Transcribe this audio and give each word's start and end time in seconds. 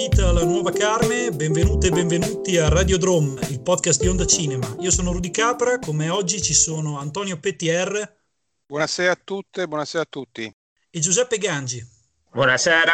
vita 0.00 0.28
alla 0.28 0.44
nuova 0.44 0.72
carne, 0.72 1.30
benvenute 1.30 1.88
e 1.88 1.90
benvenuti 1.90 2.56
a 2.56 2.70
Radio 2.70 2.96
Drum, 2.96 3.38
il 3.50 3.60
podcast 3.60 4.00
di 4.00 4.08
Onda 4.08 4.24
Cinema. 4.24 4.74
Io 4.78 4.90
sono 4.90 5.12
Rudy 5.12 5.30
Capra, 5.30 5.78
come 5.78 6.08
oggi 6.08 6.40
ci 6.40 6.54
sono 6.54 6.98
Antonio 6.98 7.38
Pettier. 7.38 8.16
Buonasera 8.64 9.12
a 9.12 9.20
tutte, 9.22 9.68
buonasera 9.68 10.02
a 10.02 10.06
tutti. 10.08 10.56
E 10.88 11.00
Giuseppe 11.00 11.36
Gangi. 11.36 11.86
Buonasera. 12.32 12.92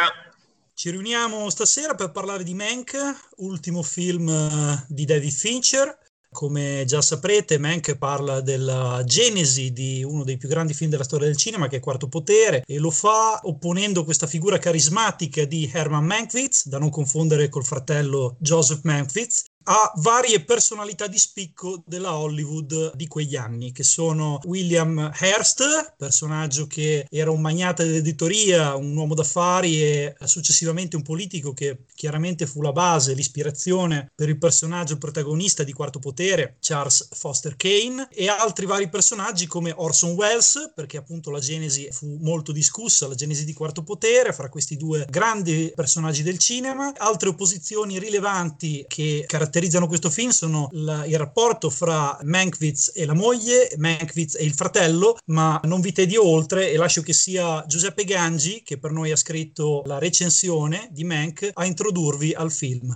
Ci 0.73 0.89
riuniamo 0.89 1.49
stasera 1.49 1.95
per 1.95 2.11
parlare 2.11 2.43
di 2.43 2.53
Mank, 2.53 2.97
ultimo 3.37 3.83
film 3.83 4.27
eh, 4.27 4.85
di 4.89 5.05
David 5.05 5.31
Fincher. 5.31 5.97
Come 6.29 6.83
già 6.85 7.01
saprete, 7.01 7.57
Mank 7.57 7.95
parla 7.97 8.41
della 8.41 9.01
genesi 9.05 9.71
di 9.71 10.03
uno 10.03 10.23
dei 10.23 10.37
più 10.37 10.49
grandi 10.49 10.73
film 10.73 10.89
della 10.91 11.03
storia 11.03 11.27
del 11.27 11.37
cinema, 11.37 11.67
che 11.67 11.77
è 11.77 11.79
Quarto 11.79 12.07
Potere, 12.07 12.63
e 12.65 12.77
lo 12.79 12.91
fa 12.91 13.39
opponendo 13.43 14.03
questa 14.03 14.27
figura 14.27 14.59
carismatica 14.59 15.45
di 15.45 15.69
Herman 15.73 16.05
Mankiewicz, 16.05 16.67
da 16.67 16.79
non 16.79 16.89
confondere 16.89 17.49
col 17.49 17.65
fratello 17.65 18.35
Joseph 18.39 18.81
Mankiewicz, 18.83 19.45
a 19.69 19.91
varie 19.97 20.43
personalità 20.43 21.07
di 21.07 21.17
spicco 21.17 21.83
della 21.85 22.15
Hollywood 22.15 22.95
di 22.95 23.07
quegli 23.07 23.35
anni, 23.35 23.73
che 23.73 23.83
sono 23.83 24.39
William 24.45 25.11
Hearst, 25.19 25.95
personaggio 25.97 26.67
che 26.67 27.05
era 27.09 27.31
un 27.31 27.41
magnate 27.41 27.83
dell'editoria, 27.83 28.75
un 28.75 28.95
uomo 28.95 29.13
d'affari 29.13 29.83
e 29.83 30.15
successivamente 30.23 30.95
un 30.95 31.01
politico 31.01 31.53
che 31.53 31.79
chiaramente 31.93 32.45
fu 32.45 32.61
la 32.61 32.71
base, 32.71 33.13
l'ispirazione 33.13 34.09
per 34.15 34.29
il 34.29 34.37
personaggio 34.37 34.97
protagonista 34.97 35.63
di 35.63 35.73
Quarto 35.73 35.99
Potere, 35.99 36.55
Charles 36.61 37.09
Foster 37.11 37.57
Kane, 37.57 38.07
e 38.09 38.29
altri 38.29 38.65
vari 38.65 38.87
personaggi 38.87 39.47
come 39.47 39.73
Orson 39.75 40.11
Welles, 40.11 40.71
perché 40.73 40.95
appunto 40.95 41.29
la 41.29 41.39
genesi 41.39 41.89
fu 41.91 42.17
molto 42.21 42.53
discussa, 42.53 43.07
la 43.07 43.15
genesi 43.15 43.43
di 43.43 43.53
Quarto 43.53 43.83
Potere, 43.83 44.31
fra 44.31 44.47
questi 44.47 44.77
due 44.77 45.05
grandi 45.09 45.73
personaggi 45.75 46.23
del 46.23 46.37
cinema, 46.37 46.93
altre 46.95 47.29
opposizioni 47.29 47.99
rilevanti 47.99 48.85
che 48.87 49.25
caratterizzano 49.27 49.55
caratterizzano 49.57 49.87
questo 49.87 50.09
film 50.09 50.29
sono 50.29 50.69
la, 50.73 51.05
il 51.05 51.17
rapporto 51.17 51.69
fra 51.69 52.17
Mankiewicz 52.21 52.91
e 52.95 53.05
la 53.05 53.13
moglie, 53.13 53.69
Mankiewicz 53.77 54.35
e 54.35 54.43
il 54.43 54.53
fratello, 54.53 55.17
ma 55.25 55.59
non 55.63 55.81
vi 55.81 55.91
tedio 55.91 56.25
oltre 56.25 56.69
e 56.69 56.77
lascio 56.77 57.01
che 57.01 57.13
sia 57.13 57.63
Giuseppe 57.65 58.03
Gangi, 58.03 58.61
che 58.63 58.77
per 58.77 58.91
noi 58.91 59.11
ha 59.11 59.15
scritto 59.15 59.81
la 59.85 59.97
recensione 59.97 60.87
di 60.91 61.03
Mank, 61.03 61.49
a 61.53 61.65
introdurvi 61.65 62.33
al 62.33 62.51
film. 62.51 62.95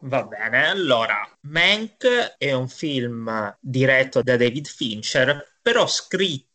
Va 0.00 0.24
bene, 0.24 0.66
allora, 0.66 1.16
Mank 1.42 2.34
è 2.36 2.52
un 2.52 2.68
film 2.68 3.56
diretto 3.60 4.22
da 4.22 4.36
David 4.36 4.66
Fincher, 4.66 5.56
però 5.62 5.86
scritto 5.86 6.51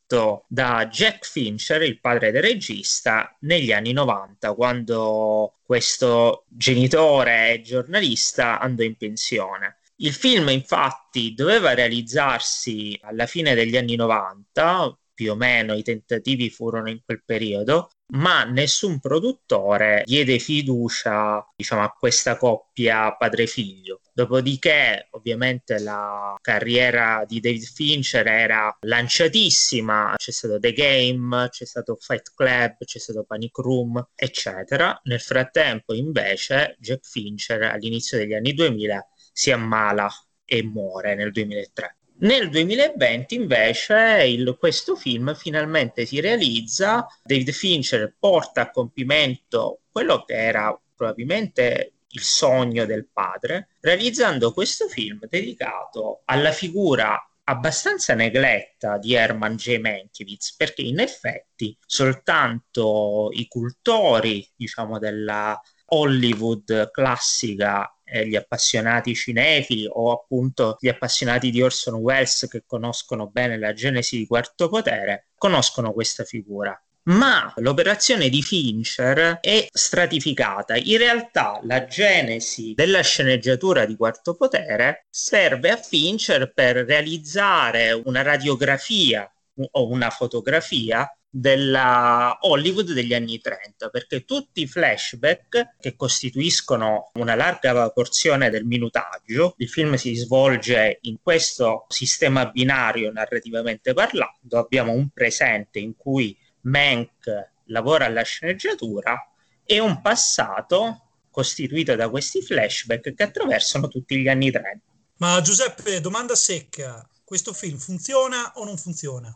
da 0.47 0.87
Jack 0.87 1.25
Fincher, 1.25 1.81
il 1.81 1.99
padre 1.99 2.31
del 2.31 2.41
regista, 2.41 3.35
negli 3.41 3.71
anni 3.71 3.91
90, 3.91 4.53
quando 4.53 5.55
questo 5.63 6.45
genitore 6.47 7.53
e 7.53 7.61
giornalista 7.61 8.59
andò 8.59 8.83
in 8.83 8.95
pensione. 8.95 9.79
Il 9.97 10.13
film 10.13 10.49
infatti 10.49 11.33
doveva 11.33 11.73
realizzarsi 11.73 12.97
alla 13.01 13.25
fine 13.25 13.55
degli 13.55 13.75
anni 13.75 13.95
90, 13.95 14.97
più 15.13 15.31
o 15.31 15.35
meno 15.35 15.73
i 15.73 15.81
tentativi 15.83 16.49
furono 16.49 16.89
in 16.89 17.01
quel 17.03 17.23
periodo, 17.25 17.89
ma 18.09 18.43
nessun 18.43 18.99
produttore 18.99 20.03
diede 20.05 20.39
fiducia 20.39 21.45
diciamo, 21.55 21.83
a 21.83 21.89
questa 21.89 22.37
coppia 22.37 23.15
padre-figlio. 23.15 24.01
Dopodiché, 24.13 25.09
ovviamente, 25.11 25.79
la 25.79 26.35
carriera 26.41 27.23
di 27.27 27.39
David 27.39 27.63
Fincher 27.63 28.25
era 28.25 28.75
lanciatissima, 28.81 30.15
c'è 30.17 30.31
stato 30.31 30.57
The 30.59 30.73
Game, 30.73 31.49
c'è 31.49 31.65
stato 31.65 31.97
Fight 31.99 32.33
Club, 32.33 32.77
c'è 32.83 32.97
stato 32.97 33.23
Panic 33.25 33.57
Room, 33.59 34.03
eccetera. 34.15 34.99
Nel 35.03 35.21
frattempo, 35.21 35.93
invece, 35.93 36.75
Jack 36.79 37.05
Fincher 37.07 37.61
all'inizio 37.63 38.17
degli 38.17 38.33
anni 38.33 38.53
2000 38.53 39.07
si 39.31 39.51
ammala 39.51 40.09
e 40.45 40.63
muore 40.63 41.13
nel 41.13 41.31
2003. 41.31 41.96
Nel 42.19 42.49
2020 42.49 43.35
invece 43.35 44.23
il, 44.25 44.57
questo 44.59 44.95
film 44.95 45.35
finalmente 45.35 46.05
si 46.07 46.19
realizza, 46.19 47.05
David 47.23 47.51
Fincher 47.51 48.15
porta 48.17 48.61
a 48.61 48.71
compimento 48.71 49.81
quello 49.91 50.23
che 50.23 50.33
era 50.33 50.75
probabilmente 50.95 51.93
il 52.09 52.21
sogno 52.21 52.85
del 52.85 53.07
padre, 53.11 53.67
realizzando 53.81 54.51
questo 54.51 54.87
film 54.87 55.19
dedicato 55.29 56.21
alla 56.25 56.51
figura 56.51 57.21
abbastanza 57.43 58.15
negletta 58.15 58.97
di 58.97 59.13
Herman 59.13 59.55
J. 59.55 59.77
Mankiewicz, 59.77 60.55
perché 60.55 60.81
in 60.81 60.99
effetti 60.99 61.77
soltanto 61.85 63.29
i 63.31 63.47
cultori, 63.47 64.45
diciamo, 64.55 64.97
della 64.97 65.59
Hollywood 65.89 66.89
classica 66.89 67.91
eh, 68.07 68.27
gli 68.27 68.35
appassionati 68.35 69.13
cinefili 69.13 69.87
o 69.89 70.11
appunto 70.11 70.77
gli 70.79 70.87
appassionati 70.87 71.51
di 71.51 71.61
Orson 71.61 71.95
Welles 71.95 72.47
che 72.49 72.63
conoscono 72.65 73.27
bene 73.27 73.57
la 73.57 73.73
genesi 73.73 74.17
di 74.17 74.25
Quarto 74.25 74.69
Potere, 74.69 75.27
conoscono 75.37 75.91
questa 75.91 76.23
figura. 76.23 76.79
Ma 77.07 77.53
l'operazione 77.57 78.27
di 78.27 78.41
Fincher 78.41 79.39
è 79.39 79.67
stratificata. 79.71 80.75
In 80.75 80.97
realtà 80.97 81.59
la 81.63 81.85
genesi 81.85 82.73
della 82.75 83.01
sceneggiatura 83.01 83.85
di 83.85 83.95
Quarto 83.95 84.35
Potere 84.35 85.05
serve 85.09 85.69
a 85.71 85.77
Fincher 85.77 86.51
per 86.53 86.75
realizzare 86.85 87.93
una 87.93 88.23
radiografia 88.23 89.31
o 89.71 89.87
una 89.87 90.09
fotografia 90.09 91.09
della 91.29 92.37
Hollywood 92.41 92.93
degli 92.93 93.13
anni 93.13 93.39
30, 93.39 93.89
perché 93.89 94.25
tutti 94.25 94.61
i 94.61 94.67
flashback 94.67 95.75
che 95.79 95.95
costituiscono 95.95 97.11
una 97.13 97.35
larga 97.35 97.89
porzione 97.91 98.49
del 98.49 98.65
minutaggio, 98.65 99.53
il 99.57 99.69
film 99.69 99.95
si 99.95 100.15
svolge 100.15 100.99
in 101.01 101.17
questo 101.21 101.85
sistema 101.89 102.45
binario 102.47 103.11
narrativamente 103.11 103.93
parlando, 103.93 104.57
abbiamo 104.57 104.93
un 104.93 105.09
presente 105.09 105.79
in 105.79 105.95
cui 105.95 106.35
Mank 106.61 107.51
lavora 107.65 108.05
alla 108.05 108.23
sceneggiatura 108.23 109.15
e 109.63 109.79
un 109.79 110.01
passato 110.01 111.01
costituito 111.29 111.95
da 111.95 112.09
questi 112.09 112.41
flashback 112.41 113.13
che 113.13 113.23
attraversano 113.23 113.87
tutti 113.89 114.17
gli 114.17 114.27
anni 114.27 114.49
30. 114.49 114.79
Ma 115.17 115.41
Giuseppe, 115.41 115.99
domanda 115.99 116.35
secca, 116.35 117.07
questo 117.23 117.53
film 117.53 117.77
funziona 117.77 118.53
o 118.55 118.63
non 118.63 118.77
funziona? 118.77 119.35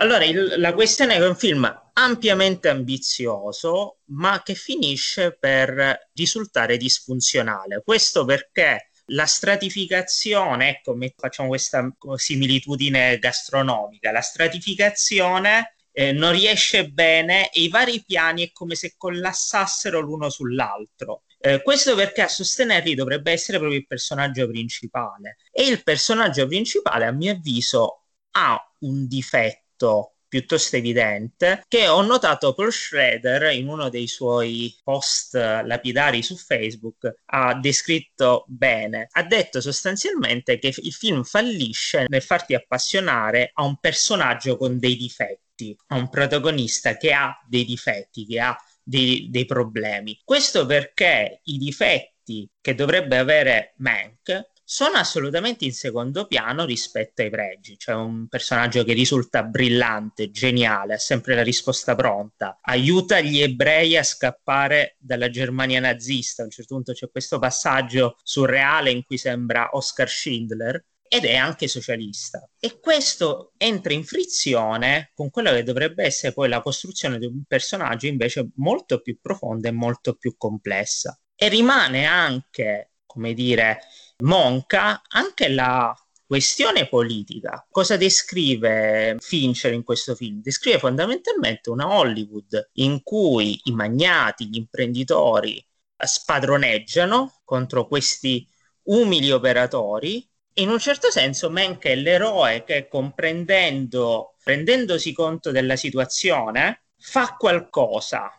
Allora, 0.00 0.24
il, 0.24 0.54
la 0.58 0.74
questione 0.74 1.14
è 1.14 1.18
che 1.18 1.24
è 1.24 1.28
un 1.28 1.36
film 1.36 1.82
ampiamente 1.94 2.68
ambizioso, 2.68 3.98
ma 4.10 4.42
che 4.44 4.54
finisce 4.54 5.36
per 5.36 6.10
risultare 6.14 6.76
disfunzionale. 6.76 7.82
Questo 7.84 8.24
perché 8.24 8.90
la 9.06 9.26
stratificazione, 9.26 10.68
ecco, 10.68 10.96
facciamo 11.16 11.48
questa 11.48 11.92
similitudine 12.14 13.18
gastronomica, 13.18 14.12
la 14.12 14.20
stratificazione 14.20 15.74
eh, 15.90 16.12
non 16.12 16.30
riesce 16.30 16.88
bene 16.88 17.50
e 17.50 17.62
i 17.62 17.68
vari 17.68 18.04
piani 18.04 18.46
è 18.46 18.52
come 18.52 18.76
se 18.76 18.94
collassassero 18.96 19.98
l'uno 19.98 20.30
sull'altro. 20.30 21.24
Eh, 21.40 21.60
questo 21.62 21.96
perché 21.96 22.22
a 22.22 22.28
sostenerli 22.28 22.94
dovrebbe 22.94 23.32
essere 23.32 23.58
proprio 23.58 23.78
il 23.78 23.86
personaggio 23.86 24.46
principale 24.48 25.38
e 25.50 25.66
il 25.66 25.82
personaggio 25.82 26.46
principale 26.46 27.06
a 27.06 27.12
mio 27.12 27.32
avviso 27.32 28.04
ha 28.32 28.60
un 28.80 29.06
difetto 29.08 29.67
fatto 29.78 30.14
piuttosto 30.28 30.76
evidente 30.76 31.64
che 31.68 31.88
ho 31.88 32.02
notato 32.02 32.52
Paul 32.52 32.70
Schrader 32.70 33.50
in 33.54 33.66
uno 33.66 33.88
dei 33.88 34.06
suoi 34.06 34.76
post 34.84 35.32
lapidari 35.32 36.22
su 36.22 36.36
Facebook 36.36 37.20
ha 37.26 37.54
descritto 37.54 38.44
bene. 38.46 39.08
Ha 39.10 39.22
detto 39.22 39.62
sostanzialmente 39.62 40.58
che 40.58 40.74
il 40.76 40.92
film 40.92 41.22
fallisce 41.22 42.04
nel 42.08 42.20
farti 42.20 42.54
appassionare 42.54 43.52
a 43.54 43.64
un 43.64 43.78
personaggio 43.78 44.58
con 44.58 44.78
dei 44.78 44.96
difetti, 44.96 45.74
a 45.86 45.96
un 45.96 46.10
protagonista 46.10 46.98
che 46.98 47.12
ha 47.14 47.34
dei 47.48 47.64
difetti, 47.64 48.26
che 48.26 48.38
ha 48.38 48.54
dei, 48.82 49.28
dei 49.30 49.46
problemi. 49.46 50.20
Questo 50.22 50.66
perché 50.66 51.40
i 51.44 51.56
difetti 51.56 52.46
che 52.60 52.74
dovrebbe 52.74 53.16
avere 53.16 53.72
Mank 53.78 54.46
sono 54.70 54.98
assolutamente 54.98 55.64
in 55.64 55.72
secondo 55.72 56.26
piano 56.26 56.66
rispetto 56.66 57.22
ai 57.22 57.30
pregi. 57.30 57.78
C'è 57.78 57.94
un 57.94 58.28
personaggio 58.28 58.84
che 58.84 58.92
risulta 58.92 59.42
brillante, 59.42 60.30
geniale, 60.30 60.92
ha 60.92 60.98
sempre 60.98 61.34
la 61.34 61.42
risposta 61.42 61.94
pronta, 61.94 62.58
aiuta 62.60 63.18
gli 63.20 63.40
ebrei 63.40 63.96
a 63.96 64.02
scappare 64.02 64.96
dalla 64.98 65.30
Germania 65.30 65.80
nazista. 65.80 66.42
A 66.42 66.44
un 66.44 66.50
certo 66.50 66.74
punto 66.74 66.92
c'è 66.92 67.08
questo 67.10 67.38
passaggio 67.38 68.16
surreale 68.22 68.90
in 68.90 69.04
cui 69.04 69.16
sembra 69.16 69.70
Oscar 69.72 70.06
Schindler, 70.06 70.84
ed 71.08 71.24
è 71.24 71.34
anche 71.34 71.66
socialista. 71.66 72.46
E 72.60 72.78
questo 72.78 73.52
entra 73.56 73.94
in 73.94 74.04
frizione 74.04 75.12
con 75.14 75.30
quello 75.30 75.50
che 75.50 75.62
dovrebbe 75.62 76.04
essere 76.04 76.34
poi 76.34 76.50
la 76.50 76.60
costruzione 76.60 77.18
di 77.18 77.24
un 77.24 77.44
personaggio 77.48 78.06
invece 78.06 78.50
molto 78.56 79.00
più 79.00 79.18
profonda 79.18 79.68
e 79.68 79.72
molto 79.72 80.12
più 80.12 80.36
complessa. 80.36 81.18
E 81.34 81.48
rimane 81.48 82.04
anche, 82.04 82.90
come 83.06 83.32
dire, 83.32 83.80
monca 84.22 85.02
anche 85.08 85.48
la 85.48 85.94
questione 86.26 86.88
politica. 86.88 87.66
Cosa 87.70 87.96
descrive 87.96 89.16
Fincher 89.18 89.72
in 89.72 89.82
questo 89.82 90.14
film? 90.14 90.42
Descrive 90.42 90.78
fondamentalmente 90.78 91.70
una 91.70 91.88
Hollywood 91.88 92.70
in 92.74 93.02
cui 93.02 93.60
i 93.64 93.72
magnati, 93.72 94.48
gli 94.48 94.56
imprenditori 94.56 95.64
spadroneggiano 95.96 97.40
contro 97.44 97.86
questi 97.86 98.46
umili 98.84 99.30
operatori. 99.30 100.26
In 100.54 100.70
un 100.70 100.78
certo 100.78 101.10
senso 101.10 101.50
Menck 101.50 101.84
è 101.84 101.94
l'eroe 101.94 102.64
che 102.64 102.88
comprendendo, 102.88 104.34
rendendosi 104.44 105.12
conto 105.12 105.50
della 105.50 105.76
situazione, 105.76 106.82
fa 106.98 107.36
qualcosa. 107.38 108.30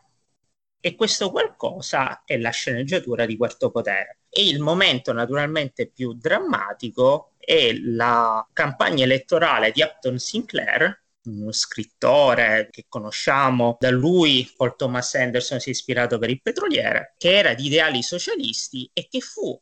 E 0.82 0.96
questo 0.96 1.30
qualcosa 1.30 2.24
è 2.26 2.38
la 2.38 2.52
sceneggiatura 2.52 3.26
di 3.26 3.36
Quarto 3.36 3.70
Potere. 3.70 4.20
E 4.30 4.48
il 4.48 4.60
momento 4.60 5.12
naturalmente 5.12 5.90
più 5.90 6.14
drammatico 6.14 7.34
è 7.38 7.74
la 7.74 8.48
campagna 8.54 9.04
elettorale 9.04 9.72
di 9.72 9.82
Upton 9.82 10.18
Sinclair, 10.18 11.04
uno 11.24 11.52
scrittore 11.52 12.70
che 12.72 12.86
conosciamo, 12.88 13.78
da 13.80 13.90
lui 13.92 14.50
Paul 14.56 14.76
Thomas 14.76 15.16
Anderson 15.16 15.60
si 15.60 15.70
è 15.70 15.72
ispirato 15.72 16.18
per 16.18 16.30
il 16.30 16.42
petroliere, 16.42 17.14
che 17.18 17.38
era 17.38 17.54
di 17.54 17.66
ideali 17.66 18.02
socialisti 18.02 18.90
e 18.94 19.08
che 19.10 19.20
fu 19.20 19.60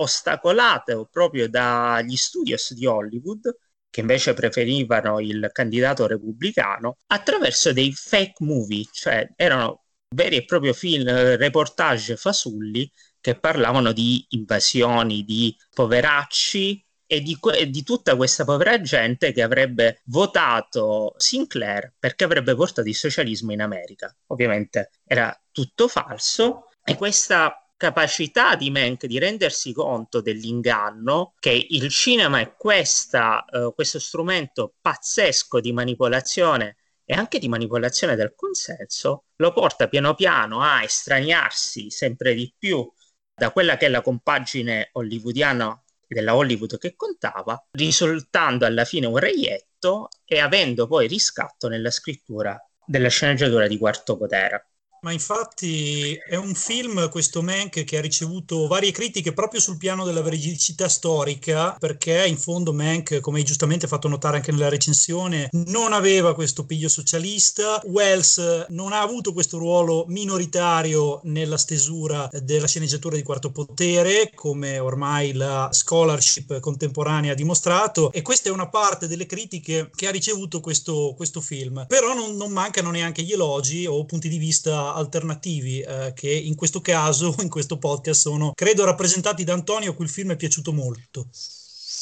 ostacolato 0.00 1.08
proprio 1.10 1.48
dagli 1.48 2.16
studios 2.16 2.72
di 2.72 2.86
Hollywood 2.86 3.56
che 3.90 4.00
invece 4.00 4.34
preferivano 4.34 5.18
il 5.20 5.48
candidato 5.52 6.06
repubblicano 6.06 6.98
attraverso 7.06 7.72
dei 7.72 7.92
fake 7.92 8.44
movie, 8.44 8.84
cioè 8.92 9.28
erano 9.34 9.84
veri 10.14 10.36
e 10.36 10.44
propri 10.44 10.72
film, 10.72 11.06
reportage 11.36 12.16
fasulli 12.16 12.90
che 13.20 13.38
parlavano 13.38 13.92
di 13.92 14.24
invasioni, 14.30 15.24
di 15.24 15.54
poveracci 15.74 16.84
e 17.06 17.20
di, 17.20 17.36
que- 17.36 17.68
di, 17.70 17.82
tutta 17.82 18.16
questa 18.16 18.44
povera 18.44 18.80
gente 18.80 19.32
che 19.32 19.42
avrebbe 19.42 20.02
votato 20.04 21.14
Sinclair 21.16 21.94
perché 21.98 22.24
avrebbe 22.24 22.54
portato 22.54 22.86
il 22.86 22.94
socialismo 22.94 23.52
in 23.52 23.62
America. 23.62 24.14
Ovviamente 24.26 24.90
era 25.04 25.36
tutto 25.50 25.88
falso 25.88 26.68
e 26.84 26.96
questa 26.96 27.62
capacità 27.78 28.56
di 28.56 28.70
Mank 28.70 29.06
di 29.06 29.18
rendersi 29.18 29.72
conto 29.72 30.20
dell'inganno, 30.20 31.34
che 31.38 31.66
il 31.70 31.88
cinema 31.88 32.40
è 32.40 32.54
questa, 32.56 33.44
uh, 33.48 33.72
questo 33.72 33.98
strumento 34.00 34.74
pazzesco 34.80 35.60
di 35.60 35.72
manipolazione 35.72 36.76
e 37.10 37.14
anche 37.14 37.38
di 37.38 37.48
manipolazione 37.48 38.16
del 38.16 38.34
consenso, 38.36 39.24
lo 39.36 39.54
porta 39.54 39.88
piano 39.88 40.14
piano 40.14 40.60
a 40.60 40.82
estraniarsi 40.82 41.90
sempre 41.90 42.34
di 42.34 42.52
più 42.58 42.86
da 43.34 43.50
quella 43.50 43.78
che 43.78 43.86
è 43.86 43.88
la 43.88 44.02
compagine 44.02 44.90
hollywoodiana 44.92 45.82
della 46.06 46.36
Hollywood 46.36 46.76
che 46.76 46.96
contava, 46.96 47.66
risultando 47.70 48.66
alla 48.66 48.84
fine 48.84 49.06
un 49.06 49.16
reietto 49.16 50.10
e 50.26 50.38
avendo 50.38 50.86
poi 50.86 51.06
riscatto 51.06 51.68
nella 51.68 51.90
scrittura 51.90 52.62
della 52.84 53.08
sceneggiatura 53.08 53.66
di 53.66 53.78
Quarto 53.78 54.18
Potere. 54.18 54.67
Ma 55.00 55.12
infatti 55.12 56.14
è 56.14 56.34
un 56.34 56.54
film, 56.54 57.08
questo 57.08 57.40
Mank, 57.40 57.84
che 57.84 57.98
ha 57.98 58.00
ricevuto 58.00 58.66
varie 58.66 58.90
critiche 58.90 59.32
proprio 59.32 59.60
sul 59.60 59.76
piano 59.76 60.04
della 60.04 60.22
veridicità 60.22 60.88
storica, 60.88 61.76
perché 61.78 62.26
in 62.26 62.36
fondo 62.36 62.72
Mank, 62.72 63.20
come 63.20 63.38
hai 63.38 63.44
giustamente 63.44 63.86
fatto 63.86 64.08
notare 64.08 64.38
anche 64.38 64.50
nella 64.50 64.68
recensione, 64.68 65.48
non 65.52 65.92
aveva 65.92 66.34
questo 66.34 66.66
piglio 66.66 66.88
socialista. 66.88 67.80
Wells 67.84 68.66
non 68.70 68.92
ha 68.92 69.00
avuto 69.00 69.32
questo 69.32 69.58
ruolo 69.58 70.04
minoritario 70.08 71.20
nella 71.24 71.56
stesura 71.58 72.28
della 72.32 72.66
sceneggiatura 72.66 73.14
di 73.14 73.22
Quarto 73.22 73.52
Potere, 73.52 74.32
come 74.34 74.80
ormai 74.80 75.32
la 75.32 75.68
scholarship 75.70 76.58
contemporanea 76.58 77.32
ha 77.32 77.36
dimostrato, 77.36 78.10
e 78.10 78.22
questa 78.22 78.48
è 78.48 78.52
una 78.52 78.68
parte 78.68 79.06
delle 79.06 79.26
critiche 79.26 79.90
che 79.94 80.08
ha 80.08 80.10
ricevuto 80.10 80.58
questo, 80.60 81.14
questo 81.16 81.40
film. 81.40 81.86
Però 81.86 82.14
non, 82.14 82.34
non 82.34 82.50
mancano 82.50 82.90
neanche 82.90 83.22
gli 83.22 83.32
elogi 83.32 83.86
o 83.86 84.04
punti 84.04 84.28
di 84.28 84.38
vista 84.38 84.87
alternativi 84.94 85.80
eh, 85.80 86.12
che 86.14 86.30
in 86.30 86.54
questo 86.54 86.80
caso, 86.80 87.34
in 87.42 87.48
questo 87.48 87.78
podcast, 87.78 88.20
sono 88.20 88.52
credo 88.54 88.84
rappresentati 88.84 89.44
da 89.44 89.52
Antonio, 89.52 89.90
a 89.90 89.94
cui 89.94 90.04
il 90.04 90.10
film 90.10 90.32
è 90.32 90.36
piaciuto 90.36 90.72
molto. 90.72 91.28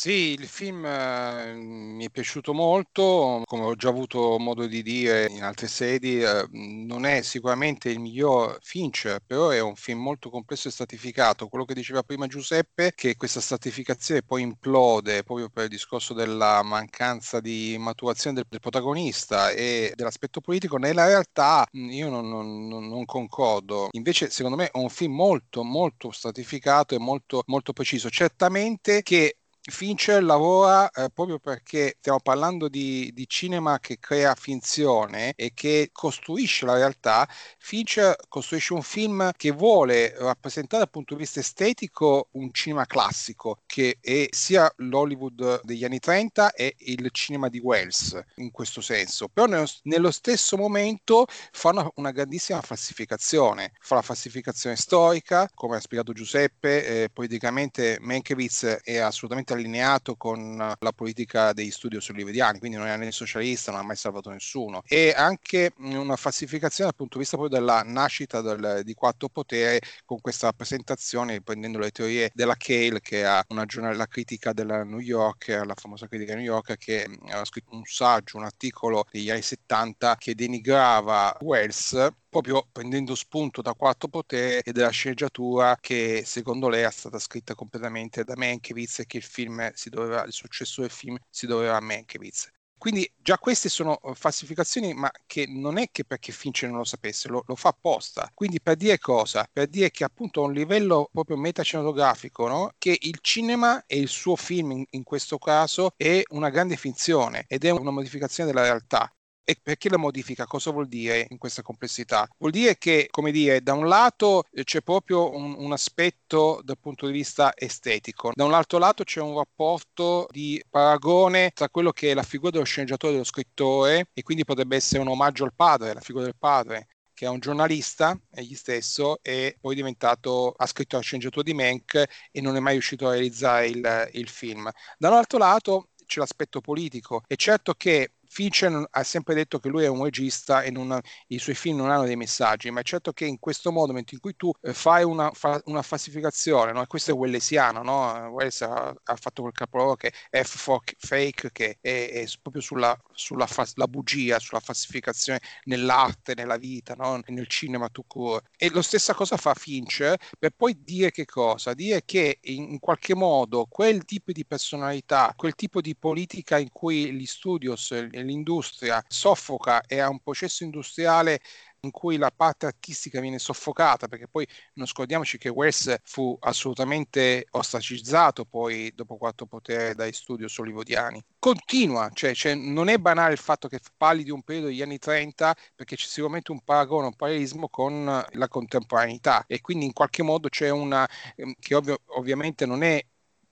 Sì, 0.07 0.37
il 0.39 0.47
film 0.47 0.85
eh, 0.87 1.53
mi 1.55 2.05
è 2.05 2.11
piaciuto 2.11 2.53
molto, 2.55 3.43
come 3.45 3.65
ho 3.65 3.75
già 3.75 3.89
avuto 3.89 4.39
modo 4.39 4.65
di 4.67 4.81
dire 4.81 5.27
in 5.29 5.43
altre 5.43 5.67
sedi, 5.67 6.21
eh, 6.23 6.47
non 6.53 7.05
è 7.05 7.23
sicuramente 7.23 7.91
il 7.91 7.99
miglior 7.99 8.57
Fincher, 8.63 9.19
però 9.27 9.49
è 9.49 9.61
un 9.61 9.75
film 9.75 10.01
molto 10.01 10.31
complesso 10.31 10.69
e 10.69 10.71
stratificato. 10.71 11.49
Quello 11.49 11.65
che 11.65 11.75
diceva 11.75 12.05
prima 12.05 12.29
Giuseppe, 12.29 12.93
che 12.95 13.17
questa 13.17 13.41
stratificazione 13.41 14.23
poi 14.23 14.43
implode 14.43 15.25
proprio 15.25 15.49
per 15.49 15.65
il 15.65 15.71
discorso 15.71 16.15
della 16.15 16.63
mancanza 16.63 17.41
di 17.41 17.75
maturazione 17.77 18.37
del, 18.37 18.47
del 18.49 18.61
protagonista 18.61 19.51
e 19.51 19.93
dell'aspetto 19.97 20.41
politico, 20.41 20.77
nella 20.77 21.07
realtà 21.07 21.67
io 21.73 22.09
non, 22.11 22.29
non, 22.29 22.69
non, 22.69 23.05
concordo. 23.07 23.89
Invece, 23.91 24.31
secondo 24.31 24.57
me, 24.57 24.71
è 24.71 24.79
un 24.79 24.89
film 24.89 25.15
molto, 25.17 25.65
molto 25.65 26.13
stratificato 26.13 26.95
e 26.95 27.01
molto, 27.01 27.43
molto 27.47 27.73
preciso. 27.73 28.09
Certamente 28.09 29.03
che 29.03 29.39
Fincher 29.69 30.23
lavora 30.23 30.89
eh, 30.91 31.11
proprio 31.13 31.39
perché 31.41 31.97
stiamo 31.99 32.21
parlando 32.21 32.69
di, 32.69 33.11
di, 33.13 33.27
cinema 33.29 33.81
che 33.81 33.99
crea 33.99 34.35
finzione 34.37 35.33
e 35.35 35.53
che 35.55 35.91
costruisce 35.93 36.65
la 36.65 36.75
realtà. 36.75 37.29
Fincher 37.59 38.15
costruisce 38.29 38.75
un 38.75 38.83
film 38.83 39.33
che 39.37 39.51
vuole 39.51 40.15
rappresentare 40.19 40.85
dal 40.85 40.91
punto 40.91 41.15
di 41.15 41.21
vista 41.21 41.41
estetico 41.41 42.29
un 42.33 42.53
cinema 42.53 42.87
classico 42.87 43.63
che 43.67 43.99
è 44.01 44.29
sia 44.31 44.73
l'Hollywood 44.77 45.63
degli 45.65 45.85
anni 45.85 45.99
30 45.99 46.53
e 46.53 46.77
il 46.79 47.09
cinema 47.11 47.49
di 47.49 47.59
Wells 47.59 48.19
in 48.37 48.53
questo 48.53 48.81
senso, 48.81 49.29
però 49.29 49.47
nello, 49.47 49.67
nello 49.83 50.11
stesso 50.13 50.57
momento 50.57 51.27
fa 51.51 51.71
una, 51.71 51.91
una, 51.97 52.11
grandissima 52.13 52.61
falsificazione, 52.61 53.73
fa 53.81 53.97
la 53.97 54.03
falsificazione 54.03 54.77
storica, 54.77 55.49
come 55.53 55.77
ha 55.77 55.81
spiegato 55.81 56.13
Giuseppe, 56.13 57.03
eh, 57.03 57.09
politicamente 57.13 57.99
Mankiewicz 58.01 58.65
è 58.85 58.99
assolutamente 58.99 59.56
allineato 59.57 60.17
con 60.17 60.57
la 60.57 60.93
politica 60.93 61.53
degli 61.53 61.71
studios 61.71 62.09
hollywoodiani, 62.09 62.59
quindi 62.59 62.77
non 62.77 62.87
è 62.87 62.97
né 62.97 63.11
socialista, 63.13 63.71
non 63.71 63.81
ha 63.81 63.85
mai 63.85 63.97
salvato 63.97 64.31
nessuno. 64.31 64.83
E 64.87 65.13
anche 65.17 65.73
una 65.79 66.17
falsificazione 66.17 66.91
dal 66.91 66.99
punto 66.99 67.15
di 67.15 67.21
vista 67.21 67.37
proprio 67.37 67.59
della 67.59 67.83
nascita 67.85 68.41
del, 68.41 68.83
di 68.85 68.95
quattro 68.95 69.29
potere 69.29 69.81
con 70.05 70.21
questa 70.21 70.47
rappresentazione, 70.47 71.43
prendendo 71.43 71.79
le 71.79 71.91
teorie 71.91 72.31
della 72.35 72.57
Cale, 72.57 73.01
che 73.01 73.25
ha 73.25 73.45
una 73.49 73.65
giornale, 73.65 73.97
la 73.97 74.07
critica 74.07 74.53
della 74.53 74.85
New 74.85 75.01
York, 75.01 75.49
la 75.65 75.75
famosa 75.75 76.07
critica 76.07 76.35
New 76.35 76.45
York, 76.45 76.77
che 76.77 77.05
aveva 77.05 77.45
scritto 77.45 77.75
un 77.75 77.85
saggio, 77.85 78.37
un 78.39 78.45
articolo 78.45 79.05
degli 79.11 79.31
anni 79.31 79.43
70 79.43 80.17
che 80.17 80.35
denigrava 80.35 81.37
Wells 81.41 82.09
proprio 82.43 82.69
prendendo 82.71 83.15
spunto 83.15 83.63
da 83.63 83.73
Quattro 83.73 84.09
Potere 84.09 84.63
e 84.63 84.73
della 84.73 84.91
sceneggiatura 84.91 85.79
che 85.81 86.23
secondo 86.27 86.69
lei 86.69 86.83
è 86.83 86.91
stata 86.91 87.19
scritta 87.19 87.55
completamente 87.55 88.25
da 88.25 88.35
Mankiewicz 88.37 89.01
e 89.01 89.07
che 89.07 89.17
il 89.17 89.75
doveva, 89.89 90.23
il 90.25 90.33
successo 90.33 90.83
del 90.83 90.91
film 90.91 91.17
si 91.31 91.47
doveva 91.47 91.77
a 91.77 91.81
Mankiewicz. 91.81 92.51
Quindi 92.79 93.11
già 93.17 93.39
queste 93.39 93.71
sono 93.71 93.99
uh, 94.03 94.15
falsificazioni, 94.15 94.93
ma 94.93 95.11
che 95.25 95.47
non 95.49 95.79
è 95.79 95.89
che 95.91 96.05
perché 96.05 96.31
Fincher 96.31 96.69
non 96.69 96.79
lo 96.79 96.85
sapesse, 96.85 97.29
lo, 97.29 97.43
lo, 97.47 97.57
fa 97.57 97.71
apposta. 97.71 98.31
Quindi 98.35 98.61
per 98.61 98.77
dire 98.77 98.99
cosa? 98.99 99.49
Per 99.51 99.67
dire 99.69 99.91
che 99.91 100.05
appunto 100.05 100.43
a 100.43 100.45
un 100.45 100.53
livello 100.53 101.09
proprio 101.11 101.39
metacinematografico, 101.39 102.47
no? 102.49 102.73
che 102.77 102.97
il 103.01 103.19
cinema 103.23 103.83
e 103.87 103.99
il 103.99 104.09
suo 104.09 104.37
film 104.37 104.73
in, 104.73 104.85
in 104.91 105.05
questo 105.05 105.39
caso 105.39 105.95
è 105.97 106.23
una 106.29 106.51
grande 106.51 106.77
finzione 106.77 107.45
ed 107.49 107.65
è 107.65 107.71
una 107.71 107.91
modificazione 107.91 108.51
della 108.51 108.65
realtà. 108.65 109.11
E 109.49 109.57
perché 109.63 109.89
la 109.89 109.97
modifica? 109.97 110.45
Cosa 110.45 110.73
vuol 110.73 110.89
dire 110.89 111.25
in 111.31 111.39
questa 111.39 111.63
complessità? 111.63 112.27
Vuol 112.39 112.51
dire 112.51 112.79
che, 112.79 113.07
come 113.09 113.31
dire, 113.31 113.63
da 113.63 113.75
un 113.75 113.87
lato 113.87 114.43
eh, 114.51 114.65
c'è 114.65 114.81
proprio 114.83 115.33
un, 115.37 115.55
un 115.57 115.71
aspetto 115.71 116.61
dal 116.65 116.81
punto 116.81 117.07
di 117.07 117.13
vista 117.13 117.53
estetico, 117.55 118.33
da 118.35 118.45
un 118.45 118.53
altro 118.53 118.79
lato 118.79 119.05
c'è 119.05 119.21
un 119.21 119.37
rapporto 119.37 120.27
di 120.33 120.61
paragone 120.69 121.53
tra 121.55 121.69
quello 121.69 121.93
che 121.93 122.11
è 122.11 122.15
la 122.15 122.25
figura 122.25 122.51
dello 122.51 122.65
sceneggiatore 122.65 123.13
dello 123.13 123.25
scrittore, 123.25 124.09
e 124.13 124.23
quindi 124.25 124.45
potrebbe 124.45 124.75
essere 124.75 125.01
un 125.01 125.09
omaggio 125.09 125.45
al 125.45 125.55
padre, 125.55 125.95
la 125.95 126.01
figura 126.01 126.25
del 126.25 126.37
padre, 126.37 126.89
che 127.15 127.27
è 127.27 127.29
un 127.29 127.39
giornalista, 127.39 128.19
egli 128.33 128.57
stesso, 128.57 129.21
e 129.23 129.57
poi 129.61 129.77
diventato, 129.77 130.55
ha 130.57 130.67
scritto 130.67 130.97
la 130.97 131.03
sceneggiatura 131.03 131.45
di 131.45 131.55
Mank 131.55 132.05
e 132.33 132.41
non 132.41 132.57
è 132.57 132.59
mai 132.59 132.73
riuscito 132.73 133.07
a 133.07 133.13
realizzare 133.13 133.69
il, 133.69 134.09
il 134.15 134.29
film. 134.29 134.69
Da 134.99 135.09
un 135.09 135.15
altro 135.15 135.39
lato 135.39 135.91
c'è 136.05 136.21
l'aspetto 136.21 136.61
politico. 136.61 137.23
È 137.27 137.35
certo 137.37 137.75
che 137.75 138.13
Fincher 138.37 138.87
ha 138.91 139.03
sempre 139.03 139.35
detto 139.35 139.59
che 139.59 139.71
lui 139.71 139.85
è 139.85 139.89
un 139.89 140.05
regista 140.05 140.61
e 140.61 140.71
non, 140.71 141.01
i 141.29 141.39
suoi 141.39 141.55
film 141.55 141.79
non 141.79 141.91
hanno 141.91 142.05
dei 142.05 142.17
messaggi, 142.17 142.71
ma 142.71 142.81
è 142.81 142.83
certo 142.83 143.15
che 143.15 143.25
in 143.25 143.39
questo 143.39 143.73
modo, 143.73 143.97
in 143.97 144.21
cui 144.21 144.37
tu 144.37 144.53
eh, 144.61 144.75
fai 144.75 145.05
una, 145.05 145.31
fa, 145.33 145.59
una 145.65 145.81
falsificazione, 145.81 146.73
no? 146.73 146.83
e 146.83 146.87
questo 146.87 147.13
è 147.13 147.15
wellesiano, 147.15 147.83
no? 147.83 148.29
Wells 148.29 148.61
ha, 148.61 148.95
ha, 149.05 149.17
fatto 149.17 149.41
quel 149.41 149.55
capolavoro 149.55 149.97
che 149.97 150.13
è 150.29 150.43
F 150.43 150.55
for 150.59 150.83
fake, 150.99 151.51
che 151.51 151.79
è, 151.81 152.11
è 152.13 152.27
proprio 152.43 152.61
sulla, 152.61 152.95
sulla 153.17 153.47
fa, 153.47 153.67
bugia, 153.89 154.39
sulla 154.39 154.61
falsificazione 154.61 155.41
nell'arte, 155.65 156.35
nella 156.35 156.57
vita, 156.57 156.95
no? 156.95 157.21
nel 157.27 157.49
cinema 157.49 157.89
tu 157.89 158.05
court. 158.07 158.51
E 158.57 158.71
lo 158.71 158.83
stessa 158.83 159.15
cosa 159.15 159.37
fa 159.37 159.55
Fincher 159.55 160.17
per 160.39 160.53
poi 160.55 160.77
dire 160.83 161.11
che 161.11 161.25
cosa? 161.25 161.75
Dire 161.75 162.03
che 162.05 162.39
in, 162.43 162.79
qualche 162.79 163.15
modo 163.15 163.67
quel 163.69 164.05
tipo 164.05 164.33
di 164.33 164.45
personalità, 164.45 165.33
quel 165.35 165.55
tipo 165.55 165.81
di 165.81 165.97
politica 165.97 166.59
in 166.59 166.71
cui 166.71 167.13
gli 167.13 167.27
studios 167.27 167.93
l'industria 168.11 169.03
soffoca 169.09 169.81
e 169.83 169.99
ha 169.99 170.09
un 170.09 170.21
processo 170.21 170.63
industriale 170.65 171.41
in 171.87 171.91
cui 171.91 172.17
la 172.19 172.31
parte 172.31 172.67
artistica 172.67 173.21
viene 173.21 173.39
soffocata, 173.39 174.09
perché 174.09 174.29
poi 174.29 174.47
non 174.75 174.87
scordiamoci 174.87 175.39
che 175.39 175.49
Welles 175.49 175.97
fu 176.05 176.37
assolutamente 176.41 177.47
ostracizzato 177.51 178.45
poi 178.45 178.93
dopo 178.95 179.17
quattro 179.17 179.47
potere 179.47 179.95
dai 179.95 180.13
studios 180.13 180.57
hollywoodiani. 180.59 181.25
Continua, 181.39 182.11
cioè, 182.13 182.35
cioè, 182.35 182.55
non 182.55 182.89
è 182.89 182.99
banale 182.99 183.33
il 183.33 183.39
fatto 183.39 183.69
che 183.69 183.81
parli 183.97 184.25
di 184.25 184.31
un 184.31 184.43
periodo 184.43 184.69
degli 184.69 184.83
anni 184.83 184.99
30 184.99 185.55
perché 185.75 185.97
c'è 185.97 186.07
sicuramente 186.07 186.53
un 186.53 186.61
paragone, 186.63 187.07
un 187.07 187.15
parallelismo 187.17 187.69
con 187.69 188.05
la 188.05 188.49
contemporaneità 188.49 189.45
e 189.47 189.61
quindi 189.61 189.87
in 189.87 189.93
qualche 189.93 190.23
modo 190.23 190.49
c'è 190.49 190.71
una 190.71 191.09
ehm, 191.37 191.55
che 191.59 191.75
ovvio, 191.75 192.01
ovviamente 192.17 192.67
non 192.67 192.83
è 192.83 193.05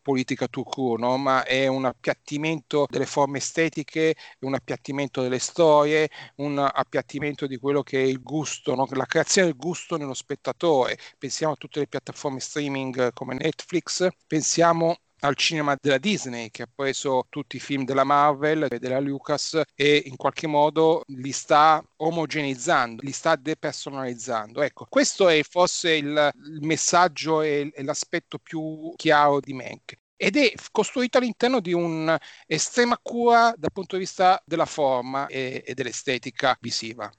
politica 0.05 0.47
tout 0.49 0.69
court, 0.69 1.01
no? 1.01 1.17
ma 1.17 1.45
è 1.45 1.67
un 1.67 1.87
appiattimento 1.87 2.87
delle 2.91 3.07
forme 3.07 3.39
estetiche, 3.39 4.15
un 4.41 4.55
appiattimento 4.55 5.23
delle 5.23 5.39
storie, 5.39 6.11
un 6.37 6.59
appiattimento 6.59 7.47
di 7.47 7.57
quello 7.57 7.83
che 7.83 8.01
è 8.03 8.05
il 8.05 8.23
gusto, 8.23 8.75
no? 8.75 8.87
la 8.91 9.07
creazione 9.07 9.49
del 9.49 9.57
gusto 9.57 9.97
nello 9.97 10.15
spettatore. 10.15 10.99
Pensiamo 11.19 11.55
a 11.55 11.57
tutte 11.57 11.81
le 11.81 11.87
piattaforme 11.89 12.39
streaming 12.41 13.13
come 13.15 13.35
Netflix, 13.35 14.07
pensiamo 14.27 14.99
al 15.25 15.37
cinema 15.37 15.77
della 15.81 15.99
Disney 15.99 16.51
che 16.51 16.63
ha 16.63 16.69
preso 16.73 17.27
tutti 17.31 17.57
i 17.57 17.61
film 17.61 17.85
della 17.85 18.05
Marvel 18.05 18.69
e 18.71 18.79
della 18.79 19.01
Lucas 19.01 19.61
e 19.75 20.03
in 20.05 20.17
qualche 20.17 20.47
modo 20.47 21.03
li 21.09 21.33
sta 21.33 21.83
omogeneizzando, 21.97 23.03
li 23.03 23.13
sta 23.13 23.35
depersonalizzando. 23.35 24.61
Ecco, 24.63 24.87
questo 24.89 25.29
è 25.29 25.43
forse 25.43 25.93
il, 25.93 26.31
il 26.47 26.61
messaggio 26.61 27.41
e, 27.41 27.73
e 27.75 27.83
l'aspetto 27.83 28.39
più 28.39 28.93
chiaro 28.97 29.41
di 29.41 29.55
Mank 29.55 29.99
ed 30.17 30.37
è 30.37 30.53
costruito 30.71 31.19
all'interno 31.19 31.61
di 31.61 31.73
un'estrema 31.73 32.99
cura 33.03 33.53
dal 33.57 33.73
punto 33.73 33.97
di 33.97 34.03
vista 34.03 34.41
della 34.45 34.67
forma 34.67 35.27
e, 35.27 35.63
e 35.67 35.75
dell'estetica 35.75 36.57
visiva. 36.61 37.11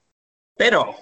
Però 0.54 0.96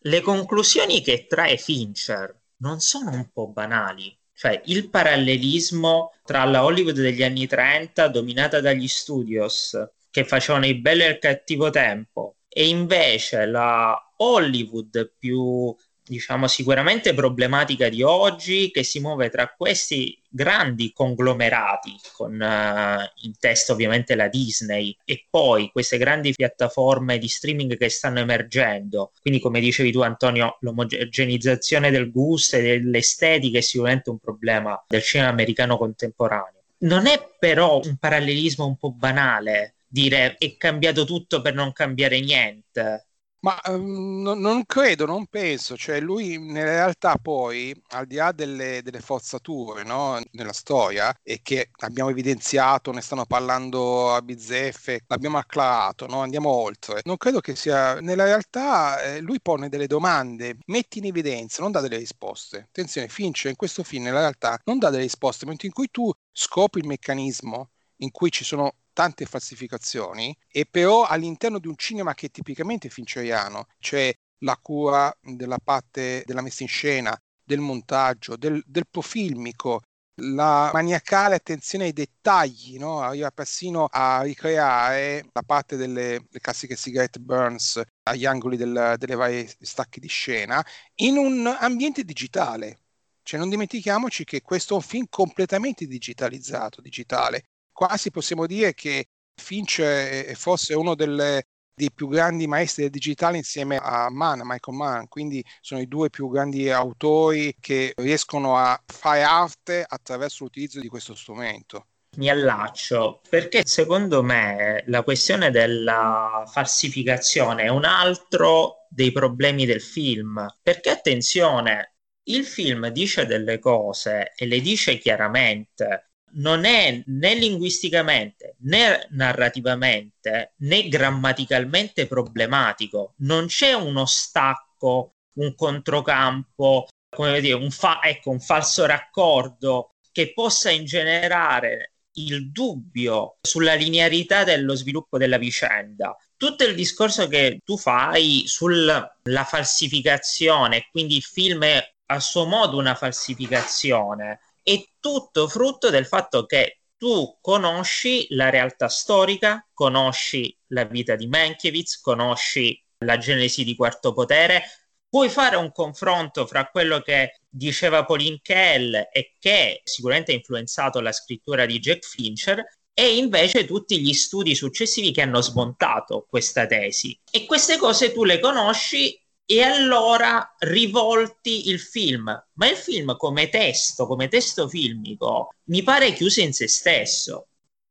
le 0.00 0.20
conclusioni 0.20 1.00
che 1.02 1.26
trae 1.26 1.56
Fincher 1.56 2.36
non 2.58 2.80
sono 2.80 3.10
un 3.10 3.30
po' 3.30 3.48
banali. 3.48 4.17
Cioè, 4.38 4.62
il 4.66 4.88
parallelismo 4.88 6.12
tra 6.24 6.44
la 6.44 6.62
Hollywood 6.62 6.94
degli 6.94 7.24
anni 7.24 7.48
30, 7.48 8.06
dominata 8.06 8.60
dagli 8.60 8.86
studios 8.86 9.76
che 10.10 10.24
facevano 10.24 10.66
il 10.66 10.80
bello 10.80 11.02
e 11.02 11.08
il 11.08 11.18
cattivo 11.18 11.70
tempo, 11.70 12.36
e 12.48 12.68
invece 12.68 13.46
la 13.46 14.00
Hollywood 14.18 15.12
più 15.18 15.74
diciamo, 16.04 16.46
sicuramente 16.46 17.14
problematica 17.14 17.88
di 17.88 18.02
oggi 18.04 18.70
che 18.70 18.84
si 18.84 19.00
muove 19.00 19.28
tra 19.28 19.52
questi 19.56 20.17
grandi 20.28 20.92
conglomerati, 20.92 21.96
con 22.12 22.32
uh, 22.34 23.24
in 23.26 23.38
testa 23.38 23.72
ovviamente 23.72 24.14
la 24.14 24.28
Disney 24.28 24.96
e 25.04 25.26
poi 25.28 25.70
queste 25.72 25.98
grandi 25.98 26.32
piattaforme 26.32 27.18
di 27.18 27.28
streaming 27.28 27.76
che 27.76 27.88
stanno 27.88 28.20
emergendo. 28.20 29.12
Quindi, 29.20 29.40
come 29.40 29.60
dicevi 29.60 29.90
tu, 29.90 30.00
Antonio, 30.00 30.58
l'omogenizzazione 30.60 31.90
del 31.90 32.10
gusto 32.10 32.56
e 32.56 32.62
dell'estetica 32.62 33.58
è 33.58 33.62
sicuramente 33.62 34.10
un 34.10 34.18
problema 34.18 34.82
del 34.86 35.02
cinema 35.02 35.30
americano 35.30 35.78
contemporaneo. 35.78 36.62
Non 36.80 37.06
è 37.06 37.34
però 37.38 37.80
un 37.82 37.96
parallelismo 37.96 38.66
un 38.66 38.76
po' 38.76 38.92
banale 38.92 39.74
dire 39.88 40.36
è 40.36 40.56
cambiato 40.56 41.04
tutto 41.04 41.40
per 41.40 41.54
non 41.54 41.72
cambiare 41.72 42.20
niente 42.20 43.07
ma 43.40 43.58
um, 43.66 44.22
no, 44.22 44.34
non 44.34 44.64
credo, 44.66 45.06
non 45.06 45.26
penso, 45.26 45.76
cioè 45.76 46.00
lui 46.00 46.38
nella 46.38 46.70
realtà 46.70 47.16
poi, 47.16 47.74
al 47.88 48.06
di 48.06 48.16
là 48.16 48.32
delle, 48.32 48.82
delle 48.82 49.00
forzature 49.00 49.84
no, 49.84 50.20
nella 50.32 50.52
storia, 50.52 51.14
e 51.22 51.40
che 51.42 51.70
abbiamo 51.80 52.10
evidenziato, 52.10 52.92
ne 52.92 53.00
stanno 53.00 53.26
parlando 53.26 54.12
a 54.14 54.22
bizzeffe, 54.22 55.02
l'abbiamo 55.06 55.38
acclarato, 55.38 56.06
no, 56.06 56.20
andiamo 56.20 56.50
oltre, 56.50 57.00
non 57.04 57.16
credo 57.16 57.40
che 57.40 57.54
sia, 57.56 58.00
nella 58.00 58.24
realtà 58.24 59.00
eh, 59.02 59.20
lui 59.20 59.40
pone 59.40 59.68
delle 59.68 59.86
domande, 59.86 60.56
mette 60.66 60.98
in 60.98 61.06
evidenza, 61.06 61.62
non 61.62 61.70
dà 61.72 61.80
delle 61.80 61.98
risposte. 61.98 62.58
Attenzione, 62.68 63.08
Fincher 63.08 63.50
in 63.50 63.56
questo 63.56 63.82
film 63.82 64.04
nella 64.04 64.20
realtà 64.20 64.58
non 64.64 64.78
dà 64.78 64.90
delle 64.90 65.02
risposte, 65.02 65.44
nel 65.44 65.54
momento 65.54 65.66
in 65.66 65.72
cui 65.72 65.88
tu 65.90 66.10
scopri 66.32 66.80
il 66.80 66.86
meccanismo 66.86 67.70
in 68.00 68.10
cui 68.10 68.30
ci 68.30 68.44
sono 68.44 68.74
tante 68.98 69.26
falsificazioni 69.26 70.36
e 70.50 70.66
però 70.68 71.04
all'interno 71.04 71.60
di 71.60 71.68
un 71.68 71.76
cinema 71.76 72.14
che 72.14 72.26
è 72.26 72.30
tipicamente 72.32 72.88
fincheriano, 72.88 73.68
cioè 73.78 74.12
la 74.38 74.58
cura 74.60 75.16
della 75.22 75.58
parte 75.62 76.24
della 76.26 76.42
messa 76.42 76.64
in 76.64 76.68
scena, 76.68 77.16
del 77.44 77.60
montaggio, 77.60 78.34
del, 78.36 78.60
del 78.66 78.88
profilmico, 78.90 79.82
la 80.16 80.70
maniacale 80.72 81.36
attenzione 81.36 81.84
ai 81.84 81.92
dettagli, 81.92 82.76
no? 82.76 83.00
arriva 83.00 83.30
persino 83.30 83.86
a 83.88 84.22
ricreare 84.22 85.28
la 85.32 85.42
parte 85.42 85.76
delle 85.76 86.26
classiche 86.40 86.74
sigarette 86.74 87.20
burns 87.20 87.80
agli 88.02 88.26
angoli 88.26 88.56
del, 88.56 88.96
delle 88.98 89.14
varie 89.14 89.48
stacche 89.60 90.00
di 90.00 90.08
scena 90.08 90.60
in 90.96 91.16
un 91.18 91.46
ambiente 91.46 92.02
digitale. 92.02 92.80
Cioè 93.22 93.38
non 93.38 93.48
dimentichiamoci 93.48 94.24
che 94.24 94.42
questo 94.42 94.72
è 94.72 94.76
un 94.76 94.82
film 94.82 95.06
completamente 95.08 95.86
digitalizzato, 95.86 96.80
digitale, 96.80 97.44
quasi 97.78 98.10
possiamo 98.10 98.44
dire 98.46 98.74
che 98.74 99.06
Finch 99.40 99.80
è 99.80 100.32
forse 100.34 100.74
uno 100.74 100.96
delle, 100.96 101.44
dei 101.72 101.92
più 101.92 102.08
grandi 102.08 102.48
maestri 102.48 102.82
del 102.82 102.90
digitale 102.90 103.36
insieme 103.36 103.76
a 103.80 104.10
Mann, 104.10 104.40
Michael 104.42 104.76
Mann, 104.76 105.04
quindi 105.06 105.44
sono 105.60 105.80
i 105.80 105.86
due 105.86 106.10
più 106.10 106.28
grandi 106.28 106.68
autori 106.70 107.54
che 107.60 107.92
riescono 107.94 108.56
a 108.56 108.76
fare 108.84 109.22
arte 109.22 109.84
attraverso 109.86 110.42
l'utilizzo 110.42 110.80
di 110.80 110.88
questo 110.88 111.14
strumento. 111.14 111.86
Mi 112.16 112.28
allaccio 112.28 113.20
perché 113.30 113.64
secondo 113.64 114.24
me 114.24 114.82
la 114.88 115.04
questione 115.04 115.52
della 115.52 116.42
falsificazione 116.50 117.62
è 117.62 117.68
un 117.68 117.84
altro 117.84 118.88
dei 118.88 119.12
problemi 119.12 119.66
del 119.66 119.82
film. 119.82 120.44
Perché 120.60 120.90
attenzione, 120.90 121.94
il 122.24 122.44
film 122.44 122.88
dice 122.88 123.24
delle 123.24 123.60
cose 123.60 124.32
e 124.34 124.46
le 124.46 124.60
dice 124.60 124.98
chiaramente, 124.98 126.07
non 126.32 126.64
è 126.64 127.02
né 127.06 127.34
linguisticamente 127.34 128.56
né 128.60 129.06
narrativamente 129.10 130.54
né 130.58 130.88
grammaticalmente 130.88 132.06
problematico. 132.06 133.14
Non 133.18 133.46
c'è 133.46 133.72
uno 133.72 134.06
stacco, 134.06 135.14
un 135.34 135.54
controcampo, 135.54 136.88
come 137.08 137.40
dire, 137.40 137.54
un, 137.54 137.70
fa- 137.70 138.00
ecco, 138.02 138.30
un 138.30 138.40
falso 138.40 138.86
raccordo 138.86 139.94
che 140.12 140.32
possa 140.32 140.70
ingenerare 140.70 141.92
il 142.18 142.50
dubbio 142.50 143.36
sulla 143.40 143.74
linearità 143.74 144.44
dello 144.44 144.74
sviluppo 144.74 145.18
della 145.18 145.38
vicenda. 145.38 146.16
Tutto 146.36 146.64
il 146.64 146.74
discorso 146.74 147.28
che 147.28 147.60
tu 147.64 147.76
fai 147.76 148.44
sulla 148.46 149.16
falsificazione, 149.46 150.88
quindi 150.90 151.16
il 151.16 151.22
film 151.22 151.62
è 151.64 151.92
a 152.10 152.20
suo 152.20 152.46
modo 152.46 152.78
una 152.78 152.94
falsificazione, 152.94 154.40
è 154.72 154.84
tutto 155.00 155.48
frutto 155.48 155.88
del 155.88 156.04
fatto 156.04 156.44
che 156.44 156.80
tu 156.98 157.38
conosci 157.40 158.26
la 158.30 158.50
realtà 158.50 158.88
storica, 158.88 159.66
conosci 159.72 160.54
la 160.68 160.84
vita 160.84 161.16
di 161.16 161.26
Mankiewicz, 161.26 162.00
conosci 162.00 162.78
la 162.98 163.16
genesi 163.16 163.64
di 163.64 163.74
Quarto 163.74 164.12
Potere, 164.12 164.64
puoi 165.08 165.30
fare 165.30 165.56
un 165.56 165.72
confronto 165.72 166.46
fra 166.46 166.68
quello 166.68 167.00
che 167.00 167.40
diceva 167.48 168.04
Pauline 168.04 168.40
Kell 168.42 168.94
e 168.94 169.32
che 169.38 169.80
sicuramente 169.84 170.32
ha 170.32 170.34
influenzato 170.34 171.00
la 171.00 171.12
scrittura 171.12 171.64
di 171.64 171.78
Jack 171.78 172.04
Fincher 172.04 172.62
e 172.92 173.16
invece 173.16 173.64
tutti 173.64 174.00
gli 174.00 174.12
studi 174.12 174.54
successivi 174.54 175.12
che 175.12 175.22
hanno 175.22 175.40
smontato 175.40 176.26
questa 176.28 176.66
tesi. 176.66 177.18
E 177.30 177.46
queste 177.46 177.78
cose 177.78 178.12
tu 178.12 178.24
le 178.24 178.40
conosci 178.40 179.18
e 179.50 179.62
allora 179.62 180.54
rivolti 180.58 181.70
il 181.70 181.80
film. 181.80 182.24
Ma 182.52 182.68
il 182.68 182.76
film 182.76 183.16
come 183.16 183.48
testo, 183.48 184.06
come 184.06 184.28
testo 184.28 184.68
filmico, 184.68 185.54
mi 185.68 185.82
pare 185.82 186.12
chiuso 186.12 186.40
in 186.42 186.52
se 186.52 186.68
stesso. 186.68 187.47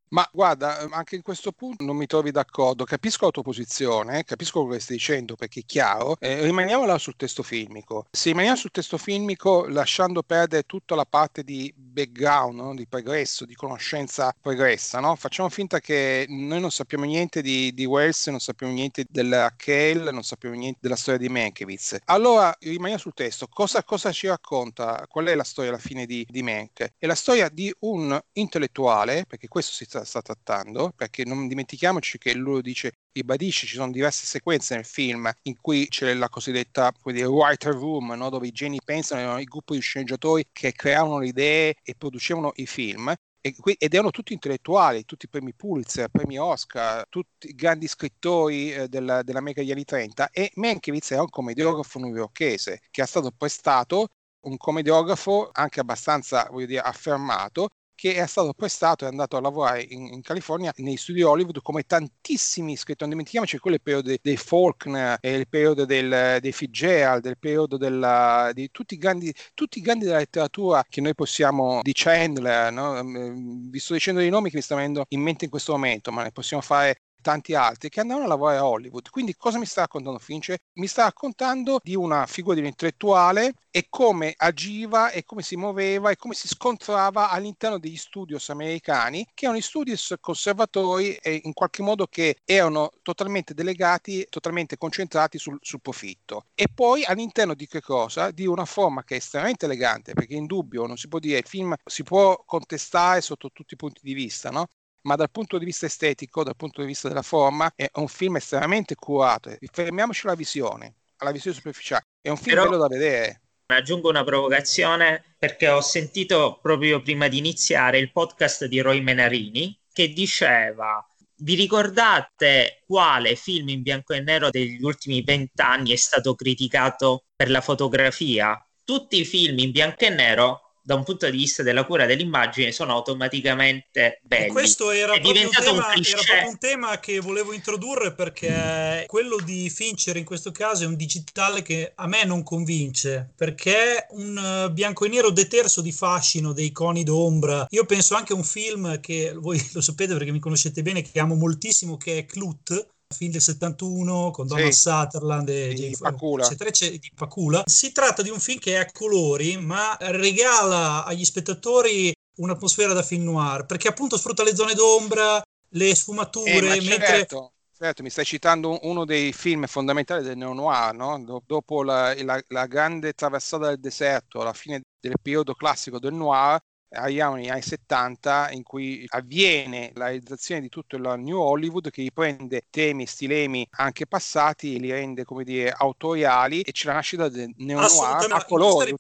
Ma 0.10 0.28
guarda, 0.32 0.88
anche 0.92 1.16
in 1.16 1.22
questo 1.22 1.52
punto 1.52 1.84
non 1.84 1.98
mi 1.98 2.06
trovi 2.06 2.32
d'accordo. 2.32 2.86
Capisco 2.86 3.26
la 3.26 3.32
tua 3.32 3.44
posizione, 3.44 4.24
capisco 4.24 4.62
quello 4.62 4.76
che 4.76 4.82
stai 4.82 4.98
dicendo 4.98 5.36
perché 5.36 5.62
è 5.62 5.66
chiaro. 5.66 6.18
Eh, 6.20 6.42
rimaniamola 6.44 6.98
sul 6.98 7.16
testo 7.16 7.44
filmico. 7.44 8.06
Se 8.12 8.30
rimaniamo 8.30 8.58
sul 8.58 8.72
testo 8.72 8.98
filmico, 8.98 9.66
lasciando 9.68 10.24
perdere 10.24 10.64
tutta 10.64 10.96
la 10.96 11.06
parte 11.06 11.44
di 11.44 11.74
background, 11.76 12.60
no? 12.60 12.76
di 12.76 12.88
progresso, 12.88 13.46
di 13.46 13.56
conoscenza 13.56 14.34
pregressa, 14.40 15.00
no? 15.00 15.16
facciamo 15.16 15.50
finta 15.50 15.80
che 15.80 16.26
noi 16.30 16.60
non 16.60 16.72
sappiamo 16.72 17.06
niente 17.06 17.42
di, 17.42 17.74
di 17.74 17.86
Wells, 17.86 18.28
non 18.28 18.40
sappiamo 18.40 18.74
niente 18.74 19.06
della 19.10 19.54
Kale, 19.56 20.12
non 20.12 20.24
sappiamo 20.24 20.56
niente 20.56 20.80
della 20.82 20.96
storia 20.96 21.20
di 21.20 21.30
Mankiewicz. 21.30 21.98
Allora 22.06 22.56
rimaniamo 22.60 23.02
sul 23.02 23.14
testo. 23.14 23.48
Cosa, 23.48 23.84
cosa, 23.84 24.12
ci 24.12 24.28
racconta? 24.28 25.06
Qual 25.08 25.26
è 25.26 25.36
la 25.36 25.44
storia 25.44 25.72
alla 25.72 25.80
fine 25.80 26.06
di, 26.06 26.26
di 26.30 26.42
Mank? 26.44 26.94
È 26.98 27.06
la 27.06 27.16
storia 27.16 27.50
di 27.50 27.74
un 27.80 28.18
intellettuale, 28.34 29.26
perché 29.28 29.48
questo 29.48 29.74
si 29.74 29.86
sta 29.86 29.97
sta, 29.98 30.06
sta 30.06 30.22
trattando, 30.22 30.92
perché 30.96 31.24
non 31.26 31.48
dimentichiamoci 31.48 32.18
che 32.18 32.34
lui 32.34 32.62
dice 32.62 32.94
ribadisce, 33.12 33.66
ci 33.66 33.76
sono 33.76 33.92
diverse 33.92 34.26
sequenze 34.26 34.76
nel 34.76 34.86
film 34.86 35.30
in 35.44 35.56
cui 35.60 35.88
c'è 35.88 36.14
la 36.14 36.30
cosiddetta 36.30 36.92
writer 37.04 37.74
room, 37.74 38.14
no? 38.14 38.30
dove 38.30 38.48
i 38.48 38.52
geni 38.52 38.80
pensano, 38.84 39.22
erano 39.22 39.40
il 39.40 39.46
gruppo 39.46 39.74
di 39.74 39.80
sceneggiatori 39.80 40.48
che 40.52 40.72
creavano 40.74 41.20
le 41.20 41.28
idee 41.28 41.76
e 41.84 41.96
producevano 41.98 42.52
i 42.56 42.68
film 42.68 43.14
ed 43.40 43.94
erano 43.94 44.12
tutti 44.12 44.34
intellettuali, 44.34 45.06
tutti 45.06 45.30
premi 45.30 45.54
Pulitzer, 45.54 46.10
premi 46.10 46.38
Oscar, 46.38 47.06
tutti 47.08 47.54
grandi 47.56 47.88
scrittori 47.88 48.74
eh, 48.74 48.88
della, 48.90 49.24
dell'America 49.24 49.62
degli 49.62 49.72
anni 49.72 49.86
30 49.86 50.32
e 50.32 50.52
Mankiewicz 50.56 51.12
era 51.12 51.22
un 51.22 51.30
commediografo 51.30 52.00
newyorkese 52.00 52.82
che 52.92 53.04
è 53.04 53.06
stato 53.06 53.32
prestato 53.32 54.10
un 54.42 54.58
commediografo 54.58 55.50
anche 55.52 55.80
abbastanza 55.80 56.48
voglio 56.52 56.66
dire, 56.66 56.82
affermato 56.82 57.70
che 57.98 58.14
è 58.14 58.28
stato 58.28 58.54
prestato 58.54 59.04
e 59.04 59.08
è 59.08 59.10
andato 59.10 59.38
a 59.38 59.42
lavorare 59.42 59.82
in, 59.82 60.06
in 60.14 60.22
California 60.22 60.72
nei 60.78 60.98
studi 60.98 61.24
Hollywood 61.24 61.64
come 61.64 61.82
tantissimi 61.82 62.76
scrittori. 62.76 63.10
Non 63.10 63.10
dimentichiamoci 63.10 63.58
quello 63.58 63.76
è 63.78 63.80
il 63.80 63.84
periodo 63.84 64.16
dei 64.22 64.38
Faulkner, 64.38 65.18
il 65.22 65.48
periodo 65.50 65.84
del, 65.84 66.38
dei 66.40 66.52
Fitzgerald, 66.52 67.26
il 67.26 67.40
periodo 67.40 67.76
della, 67.78 68.52
di 68.54 68.70
tutti 68.70 68.94
i, 68.94 68.98
grandi, 68.98 69.34
tutti 69.56 69.80
i 69.80 69.82
grandi 69.82 70.06
della 70.06 70.20
letteratura 70.20 70.86
che 70.88 71.02
noi 71.02 71.16
possiamo, 71.16 71.80
di 71.82 71.92
Chandler, 71.94 72.72
no? 72.72 73.04
Mm, 73.04 73.72
vi 73.72 73.80
sto 73.80 73.94
dicendo 73.94 74.20
dei 74.20 74.30
nomi 74.30 74.52
che 74.52 74.58
mi 74.58 74.62
stanno 74.62 74.82
venendo 74.82 75.06
in 75.10 75.22
mente 75.22 75.46
in 75.46 75.50
questo 75.50 75.72
momento, 75.72 76.12
ma 76.12 76.22
ne 76.22 76.32
possiamo 76.32 76.62
fare 76.62 77.02
tanti 77.22 77.56
altri 77.56 77.90
che 77.90 78.00
andavano 78.00 78.26
a 78.26 78.30
lavorare 78.30 78.58
a 78.58 78.66
Hollywood. 78.66 79.10
Quindi 79.10 79.36
cosa 79.36 79.58
mi 79.58 79.66
sta 79.66 79.82
raccontando 79.82 80.20
Fincher? 80.20 80.58
Mi 80.74 80.88
sta 80.88 81.04
raccontando 81.04 81.80
di 81.84 81.96
una 81.96 82.26
figura 82.26 82.56
di 82.56 82.62
un 82.62 82.68
intellettuale 82.68 83.54
e 83.70 83.88
come 83.90 84.34
agiva 84.36 85.12
e 85.12 85.24
come 85.24 85.42
si 85.42 85.56
muoveva 85.56 86.10
e 86.10 86.16
come 86.16 86.34
si 86.34 86.48
scontrava 86.48 87.30
all'interno 87.30 87.78
degli 87.80 87.98
studios 87.98 88.50
americani, 88.50 89.26
che 89.34 89.46
erano 89.46 89.60
i 89.60 89.62
studios 89.62 90.16
conservatori 90.20 91.16
e 91.16 91.42
in 91.44 91.54
qualche 91.54 91.82
modo 91.84 92.08
che 92.08 92.38
erano 92.44 92.92
totalmente 93.04 93.54
delegati, 93.54 94.26
totalmente 94.30 94.78
concentrati 94.78 95.38
sul, 95.38 95.58
sul 95.62 95.82
profitto. 95.82 96.46
E 96.56 96.68
poi 96.74 97.04
all'interno 97.04 97.54
di 97.54 97.68
che 97.68 97.82
cosa? 97.82 98.32
Di 98.32 98.46
una 98.48 98.66
forma 98.66 99.04
che 99.04 99.16
è 99.16 99.18
estremamente 99.18 99.66
elegante, 99.66 100.14
perché 100.14 100.34
in 100.36 100.46
dubbio 100.46 100.86
non 100.86 100.98
si 100.98 101.08
può 101.08 101.20
dire 101.20 101.40
il 101.40 101.46
film 101.48 101.76
si 101.86 102.04
può 102.04 102.42
contestare 102.46 103.22
sotto 103.22 103.52
tutti 103.52 103.74
i 103.74 103.78
punti 103.78 104.02
di 104.04 104.14
vista, 104.14 104.50
no? 104.50 104.68
Ma 105.08 105.16
dal 105.16 105.32
punto 105.32 105.58
di 105.58 105.64
vista 105.64 105.86
estetico, 105.86 106.44
dal 106.44 106.58
punto 106.58 106.82
di 106.82 106.88
vista 106.88 107.08
della 107.08 107.22
forma, 107.22 107.72
è 107.76 107.90
un 107.94 108.10
film 108.10 108.36
estremamente 108.36 108.94
curato. 108.96 109.56
Fermiamoci 109.72 110.28
alla 110.28 110.36
visione, 110.36 110.96
alla 111.18 111.32
visione 111.32 111.56
superficiale. 111.56 112.04
È 112.22 112.30
un 112.30 112.36
film 112.36 112.58
Però... 112.58 112.70
bello 112.70 112.82
da 112.82 112.88
vedere. 112.88 113.42
Aggiungo 113.68 114.10
una 114.10 114.24
provocazione 114.24 115.36
perché 115.38 115.70
ho 115.70 115.82
sentito 115.82 116.60
proprio 116.62 117.02
prima 117.02 117.30
di 117.30 117.38
iniziare 117.38 118.00
il 118.00 118.12
podcast 118.12 118.66
di 118.66 118.80
Roy 118.80 119.02
Menarini 119.02 119.78
che 119.92 120.14
diceva 120.14 121.06
vi 121.40 121.56
ricordate 121.56 122.82
quale 122.86 123.36
film 123.36 123.70
in 123.70 123.82
bianco 123.82 124.14
e 124.14 124.22
nero 124.22 124.50
degli 124.50 124.82
ultimi 124.82 125.22
vent'anni 125.22 125.92
è 125.92 125.96
stato 125.96 126.34
criticato 126.34 127.26
per 127.36 127.50
la 127.50 127.62
fotografia? 127.62 128.60
Tutti 128.84 129.20
i 129.20 129.26
film 129.26 129.60
in 129.60 129.72
bianco 129.72 130.06
e 130.06 130.10
nero 130.10 130.67
da 130.88 130.96
un 130.96 131.04
punto 131.04 131.30
di 131.30 131.36
vista 131.36 131.64
della 131.64 131.84
cura 131.84 132.06
dell'immagine 132.06 132.72
sono 132.72 132.94
automaticamente 132.94 134.22
belli. 134.24 134.46
E 134.46 134.52
questo 134.54 134.92
era, 134.92 135.16
è 135.16 135.20
proprio 135.20 135.44
un, 135.44 135.52
tema, 135.54 135.72
un 135.72 135.80
era 135.80 136.22
proprio 136.26 136.48
un 136.48 136.58
tema 136.58 137.00
che 137.02 137.20
volevo 137.20 137.52
introdurre 137.52 138.14
perché 138.14 139.04
quello 139.06 139.36
di 139.44 139.70
Fincher 139.70 140.16
in 140.16 140.24
questo 140.24 140.52
caso 140.52 140.86
è 140.86 140.88
un 140.88 140.96
digitale 140.96 141.62
che 141.62 141.92
a 141.94 142.08
me 142.08 142.24
non 142.24 142.42
convince 142.42 143.34
perché 143.36 144.08
un 144.12 144.38
eh, 144.38 144.72
bianco 144.72 145.04
e 145.04 145.10
nero 145.10 145.30
deterso 145.30 145.82
di 145.82 145.92
fascino 145.92 146.54
dei 146.54 146.72
coni 146.72 147.04
d'ombra. 147.04 147.68
Io 147.72 147.84
penso 147.84 148.16
anche 148.16 148.32
a 148.32 148.38
un 148.38 148.46
film 148.46 149.02
che 149.02 149.34
voi 149.36 149.62
lo 149.74 149.82
sapete 149.82 150.14
perché 150.14 150.32
mi 150.32 150.40
conoscete 150.40 150.82
bene 150.84 151.02
che 151.02 151.20
amo 151.20 151.36
moltissimo 151.36 151.98
che 151.98 152.20
è 152.20 152.26
Clut 152.26 152.96
film 153.14 153.32
del 153.32 153.42
71 153.42 154.32
con 154.32 154.48
Donald 154.48 154.72
sì, 154.72 154.82
Sutherland 154.82 155.50
e 155.50 155.74
di 155.74 155.96
Pacula. 155.98 156.46
Eccetera, 156.46 156.70
eccetera, 156.70 156.98
di 157.00 157.12
Pacula. 157.16 157.64
Si 157.66 157.92
tratta 157.92 158.22
di 158.22 158.30
un 158.30 158.40
film 158.40 158.60
che 158.60 158.74
è 158.74 158.78
a 158.78 158.92
colori, 158.92 159.58
ma 159.58 159.96
regala 160.00 161.06
agli 161.06 161.24
spettatori 161.24 162.14
un'atmosfera 162.36 162.94
da 162.94 163.02
film 163.02 163.24
noir, 163.24 163.66
perché 163.66 163.88
appunto 163.88 164.18
sfrutta 164.18 164.44
le 164.44 164.56
zone 164.56 164.74
d'ombra, 164.74 165.42
le 165.70 165.96
sfumature, 165.96 166.76
eh, 166.76 166.82
mentre... 166.82 167.08
Certo. 167.08 167.52
Certo, 167.78 168.02
mi 168.02 168.10
stai 168.10 168.26
citando 168.26 168.80
uno 168.88 169.06
dei 169.06 169.32
film 169.32 169.68
fondamentali 169.68 170.24
del 170.24 170.36
neo-noir, 170.36 170.96
no? 170.96 171.44
dopo 171.46 171.84
la, 171.84 172.12
la, 172.24 172.42
la, 172.48 172.66
grande 172.66 173.14
traversata 173.14 173.68
del 173.68 173.80
deserto, 173.80 174.42
alla 174.42 174.54
fine 174.54 174.82
del 175.00 175.14
periodo 175.22 175.54
classico 175.54 176.00
del 176.00 176.16
noir, 176.16 176.60
arriviamo 176.90 177.36
negli 177.36 177.50
anni 177.50 177.62
70 177.62 178.52
in 178.52 178.64
cui 178.64 179.06
avviene 179.10 179.92
la 179.96 180.06
realizzazione 180.06 180.62
di 180.62 180.70
tutto 180.70 180.96
il 180.96 181.16
New 181.18 181.40
Hollywood 181.40 181.90
che 181.90 182.02
riprende 182.02 182.66
temi 182.70 183.06
stilemi 183.06 183.68
anche 183.72 184.08
passati 184.08 184.76
e 184.76 184.80
li 184.80 184.92
rende 184.92 185.24
come 185.26 185.44
dire 185.44 185.72
autoriali 185.72 186.62
e 186.62 186.72
c'è 186.72 186.88
la 186.88 186.94
nascita 186.94 187.30
del 187.30 187.52
neo-noir 187.58 188.32
a 188.32 188.46
colori. 188.46 188.96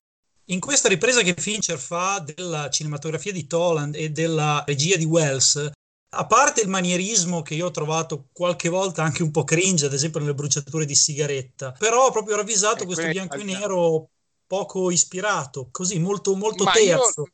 In 0.49 0.59
questa 0.59 0.87
ripresa 0.87 1.21
che 1.21 1.33
Fincher 1.33 1.77
fa 1.77 2.19
della 2.19 2.69
cinematografia 2.69 3.33
di 3.33 3.47
Toland 3.47 3.95
e 3.95 4.11
della 4.11 4.63
regia 4.65 4.95
di 4.95 5.03
Wells, 5.03 5.71
a 6.09 6.25
parte 6.25 6.61
il 6.61 6.69
manierismo 6.69 7.41
che 7.41 7.53
io 7.53 7.65
ho 7.65 7.71
trovato 7.71 8.29
qualche 8.31 8.69
volta 8.69 9.03
anche 9.03 9.23
un 9.23 9.31
po' 9.31 9.43
cringe, 9.43 9.87
ad 9.87 9.93
esempio 9.93 10.21
nelle 10.21 10.33
bruciature 10.33 10.85
di 10.85 10.95
sigaretta, 10.95 11.73
però 11.73 12.05
ho 12.05 12.11
proprio 12.11 12.37
ravvisato 12.37 12.85
questo 12.85 13.07
bianco 13.07 13.35
e 13.35 13.43
nero 13.43 14.09
poco 14.47 14.89
ispirato, 14.89 15.67
così 15.69 15.99
molto, 15.99 16.33
molto 16.33 16.63
terzo. 16.63 17.23
Io 17.23 17.31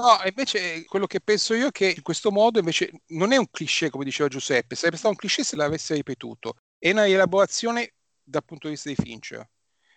No, 0.00 0.18
invece 0.24 0.84
quello 0.86 1.06
che 1.06 1.20
penso 1.20 1.52
io 1.52 1.66
è 1.68 1.70
che 1.70 1.92
in 1.94 2.00
questo 2.00 2.30
modo 2.30 2.58
invece 2.58 2.90
non 3.08 3.32
è 3.32 3.36
un 3.36 3.50
cliché, 3.50 3.90
come 3.90 4.04
diceva 4.04 4.30
Giuseppe, 4.30 4.74
sarebbe 4.74 4.96
stato 4.96 5.10
un 5.12 5.16
cliché 5.16 5.44
se 5.44 5.56
l'avesse 5.56 5.94
ripetuto. 5.94 6.54
È 6.78 6.90
una 6.90 7.04
rielaborazione 7.04 7.92
dal 8.22 8.42
punto 8.42 8.66
di 8.66 8.74
vista 8.74 8.88
di 8.88 8.94
Fincher. 8.94 9.46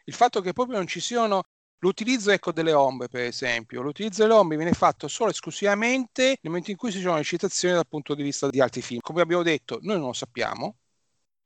Il 0.03 0.13
fatto 0.13 0.41
che 0.41 0.51
proprio 0.51 0.75
non 0.75 0.87
ci 0.87 0.99
siano 0.99 1.43
l'utilizzo 1.77 2.31
ecco, 2.31 2.51
delle 2.51 2.73
ombre, 2.73 3.07
per 3.07 3.21
esempio, 3.21 3.81
l'utilizzo 3.81 4.23
delle 4.23 4.33
ombre 4.33 4.57
viene 4.57 4.73
fatto 4.73 5.07
solo 5.07 5.29
e 5.29 5.33
esclusivamente 5.33 6.23
nel 6.23 6.37
momento 6.41 6.71
in 6.71 6.77
cui 6.77 6.91
ci 6.91 6.99
sono 6.99 7.15
le 7.15 7.23
citazioni 7.23 7.75
dal 7.75 7.87
punto 7.87 8.13
di 8.13 8.23
vista 8.23 8.49
di 8.49 8.59
altri 8.59 8.81
film. 8.81 8.99
Come 8.99 9.21
abbiamo 9.21 9.43
detto, 9.43 9.79
noi 9.83 9.97
non 9.97 10.07
lo 10.07 10.13
sappiamo, 10.13 10.79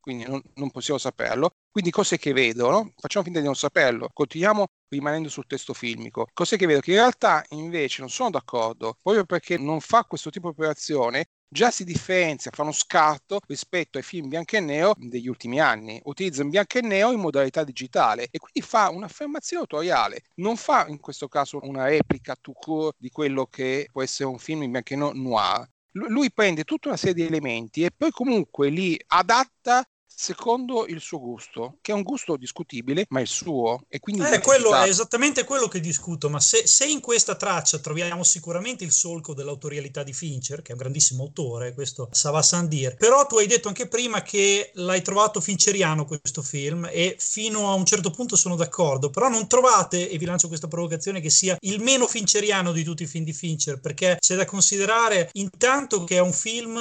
quindi 0.08 0.24
non, 0.24 0.42
non 0.54 0.72
possiamo 0.72 0.98
saperlo. 0.98 1.52
Quindi 1.70 1.92
cos'è 1.92 2.18
che 2.18 2.32
vedo? 2.32 2.70
No? 2.70 2.94
Facciamo 2.96 3.26
finta 3.26 3.40
di 3.42 3.46
non 3.46 3.58
saperlo, 3.58 4.10
continuiamo 4.14 4.68
rimanendo 4.88 5.28
sul 5.28 5.46
testo 5.46 5.74
filmico. 5.74 6.28
Cos'è 6.34 6.56
che 6.56 6.66
vedo? 6.66 6.80
Che 6.80 6.92
in 6.92 6.98
realtà 6.98 7.44
invece 7.50 8.00
non 8.00 8.10
sono 8.10 8.30
d'accordo, 8.30 8.96
proprio 9.02 9.26
perché 9.26 9.58
non 9.58 9.82
fa 9.82 10.06
questo 10.06 10.30
tipo 10.30 10.48
di 10.48 10.56
operazione, 10.58 11.26
già 11.46 11.72
si 11.72 11.84
differenzia, 11.84 12.52
fa 12.54 12.62
uno 12.62 12.72
scarto 12.72 13.42
rispetto 13.48 13.98
ai 13.98 14.04
film 14.06 14.30
bianco 14.30 14.56
e 14.56 14.62
nero 14.62 14.94
degli 14.98 15.28
ultimi 15.28 15.60
anni. 15.60 16.00
Utilizza 16.06 16.42
in 16.42 16.52
bianco 16.52 16.78
e 16.78 16.82
nero 16.84 17.12
in 17.12 17.20
modalità 17.20 17.66
digitale 17.66 18.30
e 18.32 18.40
quindi 18.40 18.62
fa 18.62 18.90
un'affermazione 18.90 19.64
autoriale. 19.64 20.22
Non 20.36 20.56
fa 20.56 20.88
in 20.88 21.02
questo 21.02 21.28
caso 21.28 21.60
una 21.64 21.84
replica 21.84 22.34
to 22.40 22.54
court 22.54 22.96
di 22.98 23.10
quello 23.10 23.46
che 23.48 23.90
può 23.92 24.02
essere 24.02 24.30
un 24.30 24.40
film 24.40 24.64
in 24.64 24.72
bianco 24.72 24.94
e 24.94 24.96
nero 24.96 25.12
noir. 25.14 25.70
Lui 25.92 26.32
prende 26.32 26.64
tutta 26.64 26.90
una 26.90 26.98
serie 26.98 27.16
di 27.16 27.26
elementi 27.26 27.84
e 27.84 27.92
poi 27.92 28.12
comunque 28.12 28.70
li 28.70 28.98
adatta 29.08 29.84
secondo 30.20 30.88
il 30.88 31.00
suo 31.00 31.20
gusto, 31.20 31.78
che 31.80 31.92
è 31.92 31.96
un 31.96 32.02
gusto 32.02 32.38
discutibile, 32.38 33.06
ma 33.10 33.20
è 33.20 33.22
il 33.22 33.28
suo. 33.28 33.84
E 33.88 34.00
quindi 34.00 34.24
eh, 34.24 34.40
quello 34.40 34.74
è 34.74 34.90
esattamente 34.90 35.44
quello 35.44 35.68
che 35.68 35.80
discuto, 35.80 36.28
ma 36.28 36.40
se, 36.40 36.66
se, 36.66 36.86
in 36.86 37.02
questa 37.02 37.36
traccia 37.36 37.78
troviamo 37.78 38.24
sicuramente 38.24 38.84
il 38.84 38.92
solco 38.92 39.36
dell'autorialità 39.36 40.02
di 40.02 40.14
Fincher, 40.14 40.64
che 40.64 40.70
è 40.70 40.72
un 40.72 40.80
grandissimo 40.80 41.24
autore, 41.24 41.76
questo 41.76 42.10
Sava 42.12 42.42
Sandir, 42.42 42.96
però 42.96 43.28
tu 43.28 43.38
hai 43.38 43.46
detto 43.46 43.68
anche 43.68 43.88
prima 43.88 44.24
che 44.24 44.72
l'hai 44.74 45.04
trovato 45.04 45.40
fincheriano 45.40 46.06
questo 46.06 46.42
film 46.42 46.90
e 46.92 47.16
fino 47.20 47.70
a 47.70 47.76
un 47.76 47.86
certo 47.86 48.10
punto 48.10 48.36
sono 48.36 48.56
d'accordo, 48.56 49.12
però 49.12 49.30
non 49.30 49.48
trovate, 49.48 50.10
e 50.10 50.18
vi 50.18 50.26
lancio 50.26 50.48
questa 50.48 50.68
provocazione, 50.68 51.22
che 51.22 51.30
sia 51.30 51.56
il 51.62 51.80
meno 51.80 52.08
fincheriano 52.08 52.72
di 52.72 52.84
tutti 52.84 53.04
i 53.04 53.08
film 53.08 53.24
di 53.24 53.34
Fincher, 53.34 53.80
perché 53.80 54.18
c'è 54.20 54.36
da 54.36 54.46
considerare 54.46 55.30
intanto 55.34 56.04
che 56.06 56.16
è 56.16 56.22
un 56.22 56.34
film 56.34 56.80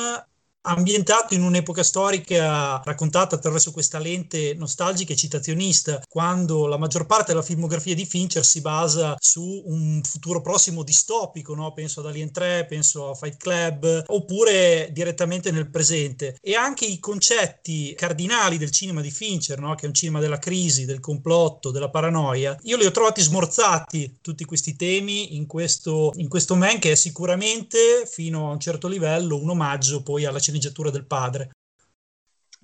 ambientato 0.67 1.35
in 1.35 1.43
un'epoca 1.43 1.83
storica 1.83 2.81
raccontata 2.85 3.37
attraverso 3.37 3.71
questa 3.71 3.99
lente 3.99 4.55
nostalgica 4.55 5.13
e 5.13 5.17
citazionista, 5.17 6.03
quando 6.09 6.67
la 6.67 6.77
maggior 6.77 7.07
parte 7.07 7.33
della 7.33 7.43
filmografia 7.43 7.95
di 7.95 8.05
Fincher 8.05 8.45
si 8.45 8.61
basa 8.61 9.15
su 9.19 9.63
un 9.67 10.01
futuro 10.03 10.41
prossimo 10.41 10.83
distopico, 10.83 11.55
no? 11.55 11.73
penso 11.73 12.01
ad 12.01 12.07
Alien 12.07 12.33
3, 12.33 12.67
penso 12.67 13.11
a 13.11 13.15
Fight 13.15 13.37
Club, 13.37 14.05
oppure 14.09 14.91
direttamente 14.93 15.51
nel 15.51 15.71
presente. 15.71 16.37
E 16.41 16.55
anche 16.55 16.85
i 16.85 16.99
concetti 16.99 17.95
cardinali 17.95 18.59
del 18.59 18.71
cinema 18.71 19.01
di 19.01 19.11
Fincher, 19.11 19.61
no? 19.61 19.75
che 19.75 19.85
è 19.85 19.89
un 19.89 19.95
cinema 19.95 20.21
della 20.21 20.39
crisi, 20.39 20.85
del 20.85 21.01
complotto, 21.01 21.71
della 21.71 21.91
paranoia, 21.91 22.57
io 22.63 22.77
li 22.77 22.85
ho 22.85 22.91
trovati 22.91 23.21
smorzati 23.21 24.19
tutti 24.21 24.45
questi 24.45 24.75
temi 24.75 25.37
in 25.37 25.47
questo, 25.47 26.13
in 26.17 26.29
questo 26.29 26.57
man 26.57 26.79
che 26.79 26.93
è 26.93 26.95
sicuramente 26.97 28.09
fino 28.11 28.49
a 28.49 28.53
un 28.53 28.61
certo 28.61 28.89
livello 28.89 29.37
un 29.37 29.51
omaggio 29.51 30.03
poi 30.03 30.25
alla 30.25 30.39
cinematografia 30.39 30.56
sceneggiatura 30.57 30.91
del 30.91 31.07
padre. 31.07 31.51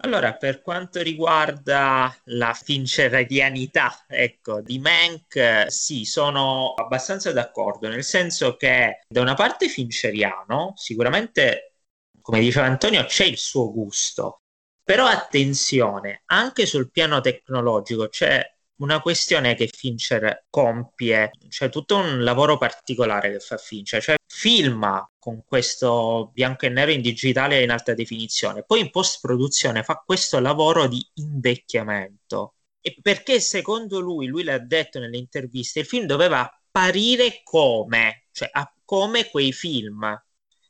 Allora, 0.05 0.35
per 0.35 0.63
quanto 0.63 1.01
riguarda 1.01 2.13
la 2.25 2.55
fincheradianità 2.55 4.05
ecco, 4.09 4.61
di 4.61 4.79
Mank, 4.81 5.67
sì, 5.69 6.05
sono 6.05 6.75
abbastanza 6.75 7.33
d'accordo, 7.33 7.89
nel 7.89 8.03
senso 8.03 8.57
che 8.57 9.05
da 9.07 9.21
una 9.21 9.35
parte 9.35 9.69
fincheriano, 9.69 10.73
sicuramente, 10.77 11.75
come 12.21 12.41
diceva 12.41 12.67
Antonio, 12.67 13.05
c'è 13.05 13.27
il 13.27 13.37
suo 13.39 13.71
gusto, 13.71 14.41
però 14.83 15.07
attenzione, 15.07 16.23
anche 16.27 16.67
sul 16.67 16.91
piano 16.91 17.21
tecnologico 17.21 18.09
c'è 18.09 18.43
una 18.83 19.01
questione 19.01 19.55
che 19.55 19.69
Fincher 19.73 20.47
compie, 20.51 21.31
cioè 21.49 21.69
tutto 21.69 21.97
un 21.97 22.23
lavoro 22.25 22.59
particolare 22.59 23.31
che 23.31 23.39
fa 23.39 23.57
Fincher, 23.57 24.03
cioè 24.03 24.17
filma 24.27 25.09
con 25.19 25.45
questo 25.45 26.31
bianco 26.35 26.67
e 26.67 26.69
nero 26.69 26.91
in 26.91 27.01
digitale 27.01 27.63
in 27.63 27.71
alta 27.71 27.95
definizione, 27.95 28.65
poi 28.65 28.81
in 28.81 28.91
post 28.91 29.21
produzione 29.21 29.85
fa 29.85 30.03
questo 30.05 30.41
lavoro 30.41 30.89
di 30.89 31.05
invecchiamento. 31.15 32.55
E 32.81 32.97
perché 33.01 33.39
secondo 33.39 34.01
lui, 34.01 34.27
lui 34.27 34.43
l'ha 34.43 34.59
detto 34.59 34.99
nelle 34.99 35.17
interviste, 35.17 35.81
il 35.81 35.87
film 35.87 36.07
doveva 36.07 36.41
apparire 36.41 37.43
come, 37.45 38.25
cioè 38.33 38.51
come 38.85 39.31
quei 39.31 39.53
film 39.53 40.21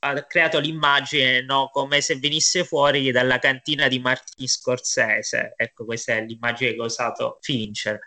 ha 0.05 0.25
creato 0.25 0.59
l'immagine 0.59 1.43
no? 1.43 1.69
come 1.73 2.01
se 2.01 2.17
venisse 2.17 2.65
fuori 2.65 3.11
dalla 3.13 3.39
cantina 3.39 3.89
di 3.89 4.01
Martin 4.01 4.49
Scorsese. 4.49 5.55
Ecco, 5.57 5.85
questa 5.85 6.15
è 6.15 6.25
l'immagine 6.25 6.75
che 6.75 6.81
ha 6.81 6.85
usato 6.85 7.39
Fincher. 7.41 7.99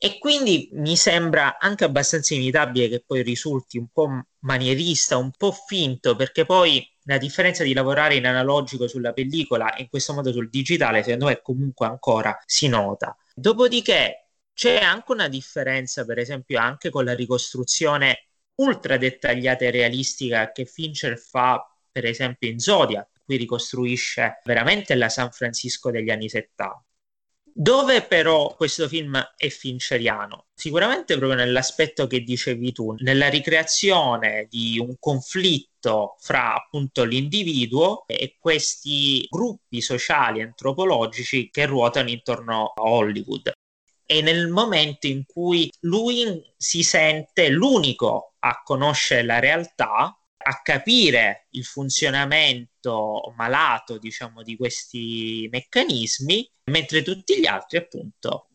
E 0.00 0.18
quindi 0.18 0.68
mi 0.72 0.96
sembra 0.96 1.58
anche 1.58 1.84
abbastanza 1.84 2.34
inevitabile 2.34 2.88
che 2.88 3.02
poi 3.04 3.22
risulti 3.22 3.78
un 3.78 3.88
po' 3.92 4.08
manierista, 4.40 5.16
un 5.16 5.32
po' 5.36 5.52
finto, 5.52 6.14
perché 6.14 6.44
poi 6.44 6.86
la 7.02 7.18
differenza 7.18 7.64
di 7.64 7.72
lavorare 7.72 8.14
in 8.16 8.26
analogico 8.26 8.86
sulla 8.86 9.12
pellicola 9.12 9.74
e 9.74 9.82
in 9.82 9.88
questo 9.88 10.12
modo 10.14 10.30
sul 10.32 10.50
digitale, 10.50 11.02
secondo 11.02 11.26
me 11.26 11.40
comunque 11.42 11.86
ancora 11.86 12.36
si 12.46 12.68
nota. 12.68 13.16
Dopodiché 13.34 14.28
c'è 14.52 14.78
anche 14.78 15.12
una 15.12 15.28
differenza, 15.28 16.04
per 16.04 16.18
esempio, 16.18 16.60
anche 16.60 16.90
con 16.90 17.04
la 17.04 17.14
ricostruzione 17.14 18.27
ultra 18.58 18.96
dettagliata 18.96 19.64
e 19.64 19.70
realistica 19.70 20.52
che 20.52 20.64
Fincher 20.64 21.18
fa, 21.18 21.64
per 21.90 22.04
esempio, 22.04 22.48
in 22.48 22.58
Zodiac, 22.58 23.08
qui 23.24 23.36
ricostruisce 23.36 24.40
veramente 24.44 24.94
la 24.94 25.08
San 25.08 25.30
Francisco 25.30 25.90
degli 25.90 26.10
anni 26.10 26.28
70. 26.28 26.82
Dove 27.60 28.02
però 28.02 28.54
questo 28.54 28.86
film 28.86 29.20
è 29.36 29.48
fincheriano? 29.48 30.46
Sicuramente 30.54 31.16
proprio 31.16 31.38
nell'aspetto 31.38 32.06
che 32.06 32.20
dicevi 32.20 32.70
tu, 32.70 32.94
nella 32.98 33.28
ricreazione 33.28 34.46
di 34.48 34.78
un 34.78 34.94
conflitto 35.00 36.14
fra 36.20 36.54
appunto 36.54 37.02
l'individuo 37.02 38.06
e 38.06 38.36
questi 38.38 39.26
gruppi 39.28 39.80
sociali 39.80 40.40
antropologici 40.40 41.50
che 41.50 41.66
ruotano 41.66 42.10
intorno 42.10 42.72
a 42.76 42.82
Hollywood 42.82 43.52
e 44.10 44.22
nel 44.22 44.48
momento 44.48 45.06
in 45.06 45.24
cui 45.26 45.70
lui 45.80 46.42
si 46.56 46.82
sente 46.82 47.50
l'unico 47.50 48.27
a 48.40 48.62
conoscere 48.62 49.22
la 49.22 49.38
realtà, 49.38 50.18
a 50.36 50.62
capire 50.62 51.46
il 51.50 51.64
funzionamento 51.64 53.34
malato, 53.36 53.98
diciamo, 53.98 54.42
di 54.42 54.56
questi 54.56 55.48
meccanismi, 55.50 56.50
mentre 56.64 57.02
tutti 57.02 57.38
gli 57.38 57.46
altri, 57.46 57.78
appunto, 57.78 58.48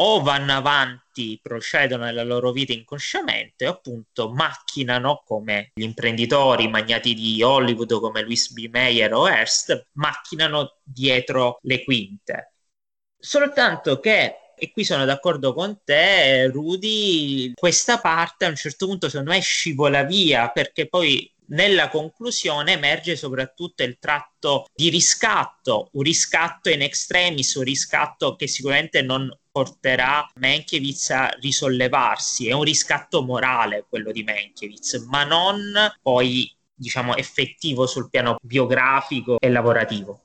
o 0.00 0.22
vanno 0.22 0.52
avanti, 0.54 1.38
procedono 1.42 2.04
nella 2.04 2.22
loro 2.22 2.52
vita 2.52 2.72
inconsciamente, 2.72 3.66
o 3.66 3.72
appunto 3.72 4.30
macchinano 4.30 5.22
come 5.24 5.72
gli 5.74 5.82
imprenditori, 5.82 6.68
magnati 6.68 7.14
di 7.14 7.42
Hollywood 7.42 7.98
come 8.00 8.22
Louis 8.22 8.52
B. 8.52 8.68
Mayer 8.70 9.12
o 9.12 9.28
Hearst, 9.28 9.88
macchinano 9.92 10.78
dietro 10.82 11.58
le 11.62 11.82
quinte. 11.84 12.52
Soltanto 13.18 13.98
che 13.98 14.36
e 14.58 14.70
qui 14.70 14.84
sono 14.84 15.04
d'accordo 15.04 15.54
con 15.54 15.80
te, 15.84 16.48
Rudy, 16.48 17.52
questa 17.54 17.98
parte 17.98 18.44
a 18.44 18.48
un 18.48 18.56
certo 18.56 18.86
punto 18.86 19.08
secondo 19.08 19.30
me 19.30 19.40
scivola 19.40 20.02
via 20.02 20.48
perché 20.48 20.88
poi 20.88 21.30
nella 21.48 21.88
conclusione 21.88 22.72
emerge 22.72 23.16
soprattutto 23.16 23.82
il 23.82 23.96
tratto 23.98 24.66
di 24.74 24.88
riscatto, 24.90 25.88
un 25.92 26.02
riscatto 26.02 26.68
in 26.68 26.82
extremis, 26.82 27.54
un 27.54 27.62
riscatto 27.62 28.36
che 28.36 28.46
sicuramente 28.46 29.02
non 29.02 29.34
porterà 29.50 30.30
Menkiewicz 30.34 31.10
a 31.10 31.30
risollevarsi, 31.40 32.48
è 32.48 32.52
un 32.52 32.64
riscatto 32.64 33.22
morale 33.22 33.86
quello 33.88 34.12
di 34.12 34.22
Menkiewicz, 34.22 35.06
ma 35.08 35.24
non 35.24 35.72
poi 36.02 36.52
diciamo 36.74 37.16
effettivo 37.16 37.86
sul 37.86 38.08
piano 38.08 38.36
biografico 38.40 39.36
e 39.40 39.48
lavorativo. 39.48 40.20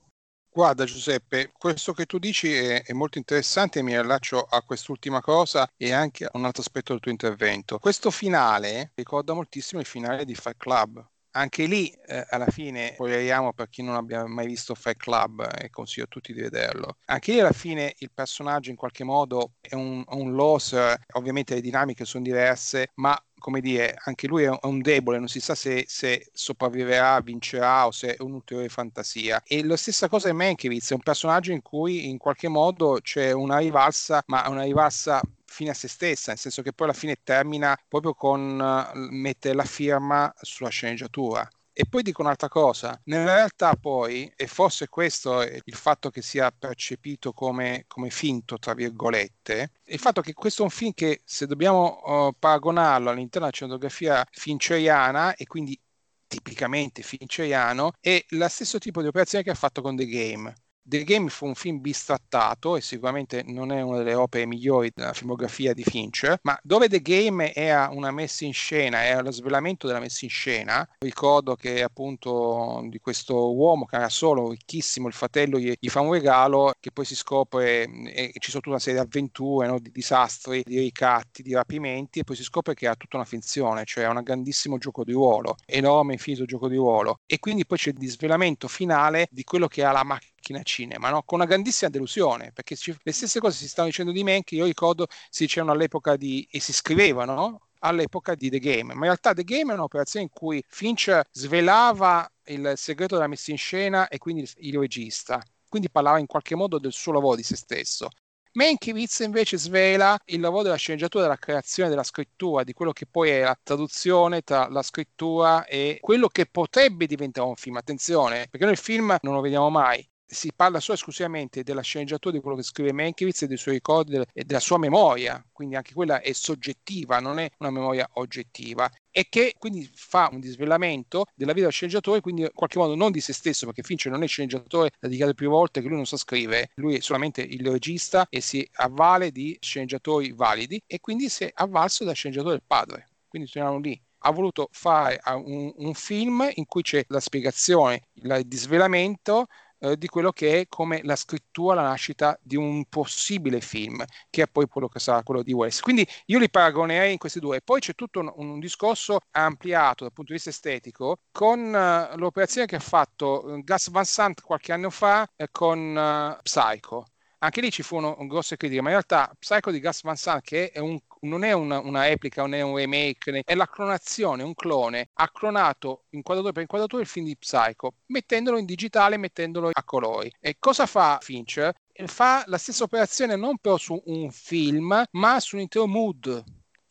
Guarda 0.56 0.86
Giuseppe, 0.86 1.52
questo 1.58 1.94
che 1.94 2.06
tu 2.06 2.20
dici 2.20 2.54
è, 2.54 2.84
è, 2.84 2.94
molto 2.94 3.18
interessante 3.18 3.80
e 3.80 3.82
mi 3.82 3.96
allaccio 3.96 4.40
a 4.44 4.62
quest'ultima 4.62 5.20
cosa 5.20 5.68
e 5.76 5.92
anche 5.92 6.26
a 6.26 6.30
un 6.34 6.46
altro 6.46 6.62
aspetto 6.62 6.92
del 6.92 7.02
tuo 7.02 7.10
intervento. 7.10 7.80
Questo 7.80 8.12
finale 8.12 8.92
ricorda 8.94 9.34
moltissimo 9.34 9.82
il 9.82 9.88
finale 9.88 10.26
di 10.26 10.36
Fight 10.36 10.58
Club. 10.58 11.04
Anche 11.32 11.66
lì 11.66 11.90
eh, 12.06 12.24
alla 12.30 12.46
fine, 12.46 12.92
spoileriamo 12.94 13.54
per 13.54 13.68
chi 13.68 13.82
non 13.82 13.96
abbia 13.96 14.28
mai 14.28 14.46
visto 14.46 14.76
Fight 14.76 14.98
Club 14.98 15.50
e 15.60 15.72
consiglio 15.72 16.06
a 16.06 16.08
tutti 16.08 16.32
di 16.34 16.42
vederlo. 16.42 16.98
Anche 17.06 17.32
lì 17.32 17.40
alla 17.40 17.52
fine 17.52 17.96
il 17.98 18.12
personaggio 18.14 18.70
in 18.70 18.76
qualche 18.76 19.04
modo 19.04 19.54
è 19.60 19.74
un, 19.74 20.04
un 20.06 20.34
loser, 20.34 21.04
ovviamente 21.14 21.56
le 21.56 21.62
dinamiche 21.62 22.06
sono 22.06 22.24
diverse, 22.24 22.90
ma 22.98 23.20
come 23.44 23.60
dire, 23.60 23.94
anche 24.06 24.26
lui 24.26 24.44
è 24.44 24.60
un 24.62 24.80
debole, 24.80 25.20
non 25.20 25.28
si 25.28 25.42
sa 25.42 25.54
se, 25.54 25.84
se 25.86 26.30
sopravviverà, 26.32 27.20
vincerà 27.20 27.86
o 27.86 27.92
se 27.92 28.16
è 28.16 28.22
un'ulteriore 28.22 28.70
fantasia. 28.70 29.42
E 29.46 29.66
la 29.66 29.76
stessa 29.76 30.08
cosa 30.08 30.30
è 30.30 30.32
Mankiewicz, 30.32 30.92
è 30.92 30.94
un 30.94 31.02
personaggio 31.02 31.52
in 31.52 31.62
cui 31.62 32.08
in 32.08 32.18
qualche 32.18 32.48
modo 32.48 33.00
c'è 33.02 33.34
una 33.34 33.58
rivalsa, 33.58 34.24
ma 34.28 34.48
una 34.48 34.64
rivalsa 34.64 35.22
fine 35.46 35.72
a 35.72 35.74
se 35.74 35.90
stessa, 35.90 36.32
nel 36.32 36.40
senso 36.40 36.62
che 36.62 36.72
poi 36.72 36.88
alla 36.88 36.96
fine 36.96 37.18
termina 37.22 37.78
proprio 37.86 38.14
con 38.14 38.58
uh, 38.62 38.98
mettere 39.12 39.56
la 39.56 39.66
firma 39.66 40.34
sulla 40.40 40.70
sceneggiatura. 40.70 41.46
E 41.76 41.86
poi 41.90 42.04
dico 42.04 42.22
un'altra 42.22 42.50
cosa, 42.50 43.00
nella 43.06 43.34
realtà 43.34 43.76
poi, 43.76 44.32
e 44.36 44.46
forse 44.46 44.88
questo 44.90 45.42
è 45.42 45.60
il 45.64 45.74
fatto 45.76 46.12
che 46.12 46.22
sia 46.22 46.52
percepito 46.52 47.34
come, 47.34 47.86
come 47.88 48.12
finto, 48.12 48.60
tra 48.60 48.76
virgolette, 48.76 49.72
il 49.86 49.98
fatto 49.98 50.22
che 50.22 50.34
questo 50.34 50.62
è 50.62 50.66
un 50.66 50.70
film 50.72 50.92
che 50.94 51.22
se 51.26 51.48
dobbiamo 51.48 52.28
uh, 52.28 52.36
paragonarlo 52.38 53.10
all'interno 53.10 53.48
della 53.48 53.52
cinematografia 53.52 54.24
fincheriana 54.30 55.34
e 55.34 55.46
quindi 55.48 55.80
tipicamente 56.28 57.02
fincheriano, 57.02 57.94
è 58.00 58.24
lo 58.30 58.48
stesso 58.50 58.78
tipo 58.78 59.02
di 59.02 59.08
operazione 59.08 59.44
che 59.44 59.50
ha 59.52 59.56
fatto 59.56 59.82
con 59.82 59.96
The 59.96 60.06
Game. 60.06 60.54
The 60.86 61.04
Game 61.06 61.30
fu 61.30 61.46
un 61.46 61.56
film 61.56 61.80
bistrattato 61.80 62.76
e 62.76 62.82
sicuramente 62.82 63.42
non 63.46 63.72
è 63.72 63.82
una 63.82 64.00
delle 64.00 64.16
opere 64.16 64.46
migliori 64.46 64.92
della 64.94 65.14
filmografia 65.14 65.74
di 65.74 65.84
Fincher, 65.84 66.40
ma 66.44 66.60
dove 66.62 66.90
The 66.90 67.02
Game 67.02 67.54
era 67.54 67.90
una 67.90 68.12
messa 68.12 68.44
in 68.44 68.54
scena, 68.54 69.06
era 69.06 69.22
lo 69.22 69.32
svelamento 69.32 69.88
della 69.88 70.00
messa 70.00 70.26
in 70.26 70.32
scena, 70.32 70.88
ricordo 71.00 71.56
che 71.56 71.82
appunto 71.82 72.86
di 72.90 73.00
questo 73.00 73.56
uomo 73.56 73.86
che 73.86 73.96
era 73.96 74.10
solo, 74.10 74.50
ricchissimo, 74.50 75.08
il 75.08 75.14
fratello 75.14 75.58
gli, 75.58 75.74
gli 75.80 75.88
fa 75.88 76.02
un 76.02 76.12
regalo 76.12 76.74
che 76.80 76.92
poi 76.92 77.06
si 77.06 77.16
scopre 77.16 77.84
e 77.84 78.34
ci 78.40 78.50
sono 78.50 78.62
tutta 78.62 78.76
una 78.76 78.80
serie 78.80 79.00
di 79.00 79.06
avventure, 79.06 79.68
no? 79.68 79.80
di 79.80 79.90
disastri, 79.90 80.64
di 80.66 80.80
ricatti, 80.80 81.44
di 81.44 81.54
rapimenti 81.54 82.20
e 82.20 82.24
poi 82.26 82.36
si 82.36 82.44
scopre 82.44 82.74
che 82.74 82.86
era 82.86 82.96
tutta 82.96 83.16
una 83.16 83.26
finzione, 83.26 83.86
cioè 83.86 84.06
un 84.08 84.22
grandissimo 84.22 84.78
gioco 84.78 85.06
di 85.06 85.14
ruolo, 85.14 85.56
enorme, 85.66 86.14
infinito 86.14 86.44
gioco 86.44 86.68
di 86.68 86.76
ruolo 86.76 87.20
e 87.26 87.40
quindi 87.40 87.66
poi 87.66 87.78
c'è 87.78 87.92
il 87.92 87.98
disvelamento 87.98 88.68
finale 88.68 89.28
di 89.32 89.44
quello 89.46 89.68
che 89.68 89.84
ha 89.86 89.92
la 89.92 90.04
macchina 90.04 90.33
macchina 90.44 90.62
cinema, 90.64 91.10
no? 91.10 91.24
con 91.24 91.40
una 91.40 91.48
grandissima 91.48 91.90
delusione, 91.90 92.52
perché 92.54 92.76
ci, 92.76 92.96
le 93.02 93.12
stesse 93.14 93.40
cose 93.40 93.58
si 93.58 93.70
stanno 93.70 93.88
dicendo 93.88 94.12
di 94.12 94.24
me 94.24 94.44
che 94.44 94.56
io 94.56 94.66
ricordo 94.66 95.08
si 95.30 95.44
dicevano 95.44 95.72
all'epoca 95.72 96.18
di, 96.18 96.46
e 96.52 96.60
si 96.60 96.74
scrivevano 96.74 97.68
all'epoca 97.80 98.36
di 98.36 98.50
The 98.50 98.60
Game, 98.60 98.94
ma 98.94 98.94
in 98.94 99.02
realtà 99.04 99.34
The 99.34 99.44
Game 99.44 99.72
è 99.72 99.76
un'operazione 99.76 100.26
in 100.26 100.32
cui 100.32 100.64
Fincher 100.68 101.26
svelava 101.32 102.30
il 102.46 102.74
segreto 102.76 103.16
della 103.16 103.28
messa 103.28 103.52
in 103.52 103.58
scena 103.58 104.08
e 104.10 104.18
quindi 104.18 104.42
il, 104.42 104.52
il 104.58 104.78
regista, 104.78 105.42
quindi 105.70 105.90
parlava 105.90 106.20
in 106.20 106.28
qualche 106.28 106.56
modo 106.56 106.78
del 106.78 106.92
suo 106.92 107.14
lavoro, 107.14 107.38
di 107.38 107.44
se 107.44 107.56
stesso. 107.56 108.10
Mankiewicz 108.56 109.20
invece 109.22 109.58
svela 109.58 110.16
il 110.26 110.40
lavoro 110.40 110.62
della 110.64 110.76
sceneggiatura, 110.76 111.24
della 111.24 111.38
creazione 111.38 111.90
della 111.90 112.04
scrittura, 112.04 112.64
di 112.64 112.74
quello 112.74 112.92
che 112.92 113.08
poi 113.08 113.30
è 113.32 113.42
la 113.42 113.58
traduzione 113.62 114.42
tra 114.44 114.68
la 114.70 114.84
scrittura 114.84 115.66
e 115.66 115.98
quello 116.00 116.28
che 116.28 116.46
potrebbe 116.46 117.08
diventare 117.08 117.48
un 117.48 117.56
film. 117.56 117.78
Attenzione, 117.78 118.48
perché 118.52 118.66
noi 118.66 118.74
il 118.74 118.80
film 118.80 119.18
non 119.22 119.34
lo 119.34 119.42
vediamo 119.42 119.72
mai, 119.72 120.08
si 120.26 120.52
parla 120.56 120.80
solo 120.80 120.98
esclusivamente 120.98 121.64
della 121.64 121.82
sceneggiatura 121.82 122.36
di 122.36 122.42
quello 122.42 122.58
che 122.58 122.64
scrive 122.64 122.92
Mankiewicz 122.92 123.44
e 123.44 123.48
dei 123.48 123.58
suoi 123.58 123.76
ricordi 123.76 124.22
e 124.34 124.44
della 124.44 124.60
sua 124.60 124.78
memoria, 124.78 125.44
quindi 125.52 125.76
anche 125.76 125.94
quella 125.94 126.22
è 126.22 126.32
soggettiva, 126.34 127.20
non 127.20 127.40
è 127.40 127.50
una 127.60 127.72
memoria 127.72 128.10
oggettiva 128.14 128.90
e 129.12 129.28
che 129.30 129.54
quindi 129.60 129.90
fa 129.94 130.30
un 130.32 130.40
disvelamento 130.40 131.26
della 131.36 131.54
vita 131.54 131.66
del 131.66 131.74
sceneggiatore, 131.74 132.22
quindi 132.22 132.42
in 132.42 132.50
qualche 132.54 132.80
modo 132.80 132.96
non 132.96 133.12
di 133.12 133.22
se 133.22 133.32
stesso, 133.32 133.66
perché 133.66 133.84
Fincher 133.84 134.12
non 134.12 134.24
è 134.24 134.28
sceneggiatore, 134.28 134.92
ha 135.00 135.08
dichiarato 135.08 135.36
più 135.36 135.50
volte 135.50 135.82
che 135.82 135.88
lui 135.88 135.98
non 135.98 136.06
sa 136.08 136.18
scrivere, 136.18 136.72
lui 136.76 136.96
è 136.96 137.00
solamente 137.00 137.42
il 137.42 137.66
regista 137.68 138.26
e 138.30 138.42
si 138.42 138.68
avvale 138.74 139.32
di 139.32 139.56
sceneggiatori 139.62 140.32
validi 140.32 140.82
e 140.88 141.00
quindi 141.00 141.30
si 141.30 141.44
è 141.44 141.52
avvalso 141.54 142.04
da 142.04 142.14
sceneggiatore 142.14 142.56
del 142.56 142.64
padre. 142.66 143.10
Quindi 143.28 143.50
torniamo 143.50 143.80
lì 143.80 144.02
ha 144.26 144.32
voluto 144.32 144.70
fare 144.72 145.20
un, 145.26 145.74
un, 145.76 145.94
film 145.94 146.50
in 146.54 146.66
cui 146.66 146.82
c'è 146.82 147.04
la 147.10 147.20
spiegazione, 147.20 148.04
il 148.14 148.42
disvelamento 148.46 149.48
eh, 149.84 149.98
di 149.98 150.08
quello 150.08 150.32
che 150.32 150.62
è 150.62 150.66
come 150.70 151.02
la 151.04 151.16
scrittura, 151.16 151.76
la 151.76 151.90
nascita 151.90 152.38
di 152.42 152.56
un 152.56 152.86
possibile 152.86 153.60
film, 153.60 154.04
che 154.30 154.44
è 154.44 154.48
poi 154.48 154.68
quello 154.68 154.88
che 154.88 155.00
sarà 155.00 155.22
quello 155.24 155.44
di 155.44 155.52
West. 155.52 155.82
Quindi 155.82 156.08
io 156.28 156.40
li 156.40 156.50
paragonerei 156.50 157.12
in 157.12 157.18
questi 157.18 157.40
due. 157.40 157.62
Poi 157.62 157.82
c'è 157.82 157.94
tutto 157.94 158.20
un, 158.22 158.32
un 158.36 158.60
discorso 158.60 159.20
ampliato 159.32 160.04
dal 160.06 160.14
punto 160.14 160.32
di 160.32 160.38
vista 160.38 160.50
estetico 160.50 161.20
con 161.32 161.60
uh, 161.60 162.18
l'operazione 162.18 162.66
che 162.66 162.78
ha 162.78 162.80
fatto 162.80 163.60
Gus 163.64 163.90
Van 163.90 164.06
Sant 164.06 164.42
qualche 164.42 164.72
anno 164.72 164.90
fa 164.90 165.28
eh, 165.36 165.50
con 165.52 165.96
uh, 165.96 166.42
Psycho 166.42 167.06
anche 167.44 167.60
lì 167.60 167.72
ci 167.72 167.84
furono 167.84 168.16
grosse 168.26 168.56
critiche, 168.56 168.82
ma 168.82 168.88
in 168.88 168.96
realtà 168.96 169.30
Psycho 169.38 169.70
di 169.70 169.82
Gus 169.82 170.02
Van 170.04 170.16
Sant, 170.16 170.42
che 170.44 170.72
è 170.72 170.80
un, 170.80 170.98
non 171.24 171.44
è 171.44 171.52
una, 171.52 171.80
una, 171.80 172.04
replica, 172.08 172.42
non 172.42 172.54
è 172.54 172.62
un 172.62 172.76
remake, 172.76 173.42
è 173.44 173.56
la 173.56 173.68
clonazione, 173.68 174.44
un 174.44 174.54
clone, 174.54 175.10
ha 175.14 175.30
clonato 175.30 176.06
inquadratore 176.12 176.54
per 176.54 176.62
inquadratore 176.64 177.04
il 177.04 177.08
film 177.08 177.26
di 177.26 177.38
Psycho, 177.38 177.96
mettendolo 178.08 178.58
in 178.58 178.66
digitale, 178.66 179.18
mettendolo 179.18 179.70
a 179.72 179.84
colori. 179.84 180.32
E 180.40 180.58
cosa 180.60 180.86
fa 180.86 181.20
Fincher? 181.22 181.74
Fa 182.06 182.44
la 182.48 182.58
stessa 182.58 182.84
operazione 182.84 183.36
non 183.36 183.58
però 183.58 183.78
su 183.78 184.02
un 184.06 184.32
film, 184.32 185.04
ma 185.12 185.40
su 185.40 185.56
un 185.56 185.62
intero 185.62 185.88
mood 185.88 186.44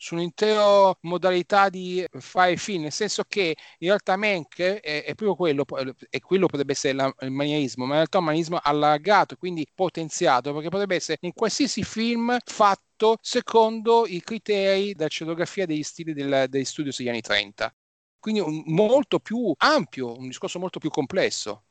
su 0.03 0.15
un'intera 0.15 0.93
modalità 1.03 1.69
di 1.69 2.05
fare 2.19 2.57
film, 2.57 2.83
nel 2.83 2.93
senso 2.93 3.23
che 3.25 3.55
in 3.79 3.87
realtà 3.89 4.17
Mank 4.17 4.59
è, 4.61 5.05
è 5.05 5.15
proprio 5.15 5.37
quello, 5.37 5.65
e 6.11 6.21
quello 6.21 6.47
potrebbe 6.47 6.73
essere 6.73 6.95
la, 6.95 7.15
il 7.21 7.31
manierismo, 7.31 7.85
ma 7.85 7.91
in 7.91 7.97
realtà 7.99 8.19
un 8.19 8.25
manierismo 8.25 8.59
allargato, 8.61 9.37
quindi 9.37 9.65
potenziato, 9.73 10.53
perché 10.53 10.71
potrebbe 10.71 10.97
essere 10.97 11.19
un 11.23 11.33
qualsiasi 11.33 11.85
film 11.85 12.37
fatto 12.45 13.17
secondo 13.21 14.05
i 14.09 14.21
criteri 14.23 14.93
della 14.95 15.09
scenografia 15.09 15.67
degli 15.67 15.85
stili 15.85 16.13
del, 16.13 16.47
degli 16.49 16.65
studios 16.65 16.97
degli 16.99 17.09
anni 17.09 17.21
30. 17.21 17.73
Quindi 18.19 18.41
un, 18.41 18.61
molto 18.67 19.21
più 19.21 19.53
ampio, 19.59 20.17
un 20.19 20.27
discorso 20.27 20.59
molto 20.59 20.81
più 20.81 20.91
complesso. 20.91 21.65